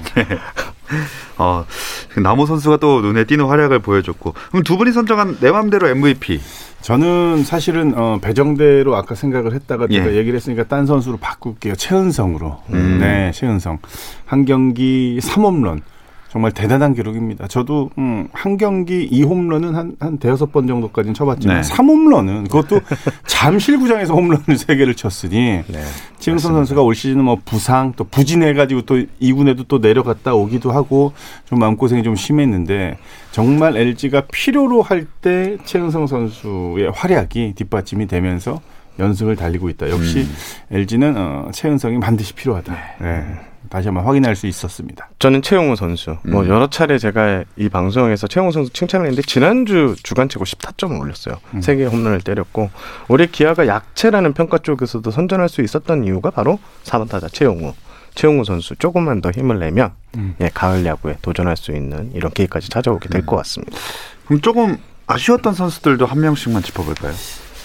어, 1.39 1.65
남호 2.23 2.47
선수가 2.47 2.79
또 2.79 3.01
눈에 3.01 3.25
띄는 3.25 3.47
활약을 3.47 3.79
보여줬고 3.81 4.35
그럼 4.51 4.63
두 4.63 4.77
분이 4.77 4.93
선정한 4.93 5.39
내 5.41 5.51
맘대로 5.51 5.89
MVP 5.89 6.41
저는 6.85 7.45
사실은 7.45 7.95
어, 7.97 8.19
배정대로 8.21 8.95
아까 8.95 9.15
생각을 9.15 9.55
했다가 9.55 9.89
제가 9.89 10.13
예. 10.13 10.17
얘기를 10.17 10.37
했으니까 10.37 10.65
딴 10.65 10.85
선수로 10.85 11.17
바꿀게요. 11.17 11.77
채은성으로. 11.77 12.63
음. 12.75 12.99
네, 13.01 13.31
채은성. 13.33 13.79
한 14.27 14.45
경기 14.45 15.19
3홈런. 15.23 15.81
정말 16.35 16.51
대단한 16.51 16.95
기록입니다. 16.95 17.47
저도 17.47 17.91
음, 17.97 18.27
한 18.33 18.57
경기 18.57 19.09
2홈런은 19.09 19.75
한, 19.75 19.95
한 20.01 20.19
대여섯 20.19 20.51
번 20.51 20.67
정도까지는 20.67 21.15
쳐봤지만 21.15 21.61
네. 21.61 21.69
3홈런은 21.69 22.51
그것도 22.51 22.81
잠실구장에서 23.29 24.15
홈런을 24.15 24.59
세개를 24.59 24.97
쳤으니 24.97 25.63
네. 25.65 25.83
최은성 26.19 26.55
선수가 26.55 26.83
올 26.83 26.97
시즌은 26.97 27.23
뭐 27.25 27.39
부상 27.45 27.93
또 27.95 28.03
부진해가지고 28.03 28.83
또 28.83 28.97
2군에도 29.23 29.69
또 29.69 29.79
내려갔다 29.79 30.35
오기도 30.35 30.73
하고 30.73 31.13
좀 31.45 31.61
마음고생이 31.61 32.03
좀 32.03 32.17
심했는데 32.17 32.99
정말 33.31 33.77
LG가 33.77 34.23
필요로 34.33 34.83
할 34.83 35.07
때 35.21 35.57
최은성 35.65 36.09
선수의 36.09 36.91
활약이 36.93 37.53
뒷받침이 37.55 38.09
되면서 38.09 38.61
연승을 38.99 39.37
달리고 39.37 39.69
있다. 39.69 39.89
역시 39.89 40.27
LG는 40.73 41.15
어, 41.17 41.49
최은성이 41.53 42.01
반드시 42.01 42.33
필요하다. 42.35 42.75
네. 43.01 43.25
다시 43.75 43.89
한번 43.89 44.05
확인할 44.05 44.37
수 44.37 44.47
있었습니다. 44.47 45.09
저는 45.19 45.43
최용우 45.43 45.75
선수. 45.75 46.17
뭐 46.23 46.43
음. 46.45 46.49
여러 46.49 46.71
차례 46.71 46.97
제가 46.97 47.43
이 47.57 47.69
방송에서 47.69 48.29
최용우 48.29 48.53
선수 48.53 48.73
칭찬을 48.73 49.07
했는데 49.07 49.27
지난주 49.27 49.97
주간 50.05 50.29
최고 50.29 50.45
10타점을 50.45 50.97
올렸어요. 51.01 51.41
음. 51.55 51.61
세 51.61 51.75
개의 51.75 51.89
홈런을 51.89 52.21
때렸고 52.21 52.71
올해 53.09 53.27
기아가 53.27 53.67
약체라는 53.67 54.33
평가 54.33 54.59
쪽에서도 54.59 55.11
선전할 55.11 55.49
수 55.49 55.61
있었던 55.61 56.05
이유가 56.05 56.31
바로 56.31 56.61
4번 56.85 57.09
타자 57.09 57.27
최용우. 57.29 57.75
최용우 58.15 58.45
선수 58.45 58.77
조금만 58.77 59.21
더 59.21 59.33
힘을 59.33 59.59
내면 59.59 59.91
음. 60.19 60.37
예, 60.41 60.51
가을 60.55 60.87
야구에 60.87 61.17
도전할 61.21 61.57
수 61.57 61.73
있는 61.73 62.13
이런 62.15 62.31
기회까지 62.31 62.71
찾아오게 62.71 63.09
될 63.09 63.27
것 63.27 63.35
같습니다. 63.39 63.77
그럼 64.27 64.41
조금 64.41 64.77
아쉬웠던 65.09 65.53
선수들도 65.55 66.07
한 66.07 66.21
명씩만 66.21 66.63
짚어볼까요? 66.63 67.13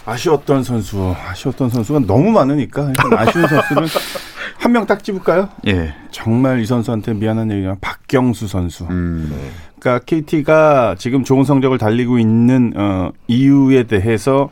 아쉬웠던 0.10 0.63
선수, 0.63 1.15
아쉬웠던 1.30 1.69
선수가 1.69 2.00
너무 2.08 2.32
많으니까 2.32 2.91
아쉬운 3.17 3.48
선수는 3.48 3.84
한 4.60 4.72
명 4.74 4.86
딱 4.86 5.04
집을까요? 5.04 5.48
예. 5.67 5.93
정말 6.12 6.60
이 6.60 6.65
선수한테 6.65 7.13
미안한 7.13 7.50
얘기지만 7.52 7.78
박경수 7.80 8.48
선수. 8.48 8.86
음. 8.89 9.32
그러니까 9.80 10.04
KT가 10.06 10.95
지금 10.98 11.24
좋은 11.24 11.45
성적을 11.45 11.78
달리고 11.78 12.19
있는 12.19 12.74
어, 12.76 13.12
이유에 13.28 13.84
대해서 13.84 14.50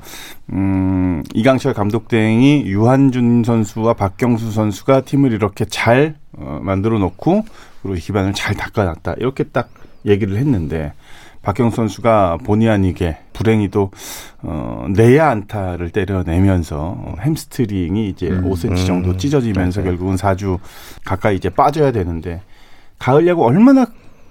음, 0.53 1.23
이강철 1.33 1.73
감독 1.73 2.07
대행이 2.07 2.63
유한준 2.67 3.43
선수와 3.43 3.95
박경수 3.95 4.51
선수가 4.53 5.01
팀을 5.01 5.33
이렇게 5.33 5.65
잘 5.65 6.15
어, 6.37 6.59
만들어 6.63 6.99
놓고 6.99 7.43
그리고 7.81 7.95
기반을 7.97 8.31
잘 8.33 8.55
닦아놨다 8.55 9.15
이렇게 9.17 9.43
딱 9.43 9.69
얘기를 10.05 10.37
했는데 10.37 10.93
박경수 11.47 11.77
선수가 11.77 12.39
본의 12.43 12.69
아니게 12.69 13.19
불행히도 13.31 13.91
어, 14.41 14.85
내야 14.89 15.29
안타를 15.29 15.91
때려내면서 15.91 16.77
어, 16.77 17.15
햄스트링이 17.21 18.09
이제 18.09 18.27
음. 18.27 18.51
5cm 18.51 18.85
정도 18.85 19.11
음. 19.11 19.17
찢어지면서 19.17 19.81
결국은 19.81 20.17
4주 20.17 20.59
가까이 21.05 21.37
이제 21.37 21.49
빠져야 21.49 21.93
되는데 21.93 22.41
가을 22.99 23.25
야구 23.27 23.45
얼마나 23.45 23.85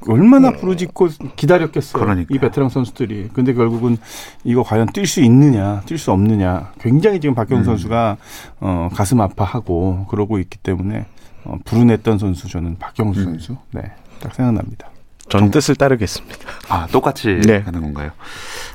얼마나 0.07 0.51
부르짖고 0.53 1.09
기다렸겠어요. 1.37 2.03
그러니까요. 2.03 2.37
이 2.37 2.39
베테랑 2.39 2.69
선수들이. 2.69 3.31
근데 3.33 3.55
결국은 3.55 3.97
이거 4.45 4.63
과연 4.63 4.89
뛸 4.89 5.07
수 5.07 5.23
있느냐, 5.23 5.81
뛸 5.87 5.97
수 5.97 6.13
없느냐. 6.13 6.73
굉장히 6.79 7.19
지금 7.19 7.35
박경 7.35 7.61
음. 7.61 7.65
선수가 7.65 8.19
어, 8.61 8.89
가슴 8.93 9.23
아파하고 9.23 10.05
그러고 10.11 10.39
있기 10.39 10.59
때문에 10.59 11.07
어, 11.45 11.57
불운했던 11.65 12.19
선수 12.19 12.47
저는 12.47 12.77
박경수 12.79 13.21
음. 13.21 13.25
선수. 13.25 13.57
네, 13.73 13.91
딱 14.21 14.35
생각납니다. 14.35 14.91
전 15.29 15.51
뜻을 15.51 15.75
따르겠습니다. 15.77 16.39
아 16.69 16.87
똑같이 16.93 17.41
네. 17.47 17.59
하는 17.65 17.81
건가요? 17.83 18.11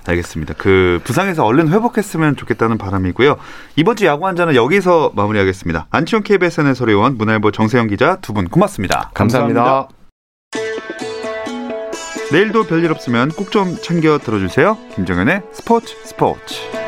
알겠습니다. 0.06 0.54
그 0.58 1.00
부상에서 1.04 1.46
얼른 1.46 1.70
회복했으면 1.70 2.36
좋겠다는 2.36 2.78
바람이고요. 2.78 3.38
이번 3.78 3.96
주 3.96 4.06
야구 4.06 4.28
한자는 4.28 4.56
여기서 4.56 5.12
마무리하겠습니다. 5.16 5.88
안치홍 5.92 6.24
KBSN 6.24 6.68
해설위원 6.68 7.18
문화일보 7.18 7.52
정세영 7.52 7.88
기자 7.88 8.18
두 8.18 8.34
분 8.34 8.48
고맙습니다. 8.50 9.12
감사합니다. 9.14 9.64
감사합니다. 9.64 9.96
내일도 12.32 12.64
별일 12.64 12.92
없으면 12.92 13.30
꼭 13.30 13.52
좀 13.52 13.76
챙겨 13.82 14.18
들어주세요. 14.18 14.78
김정현의 14.96 15.42
스포츠 15.54 15.94
스포츠. 16.06 16.81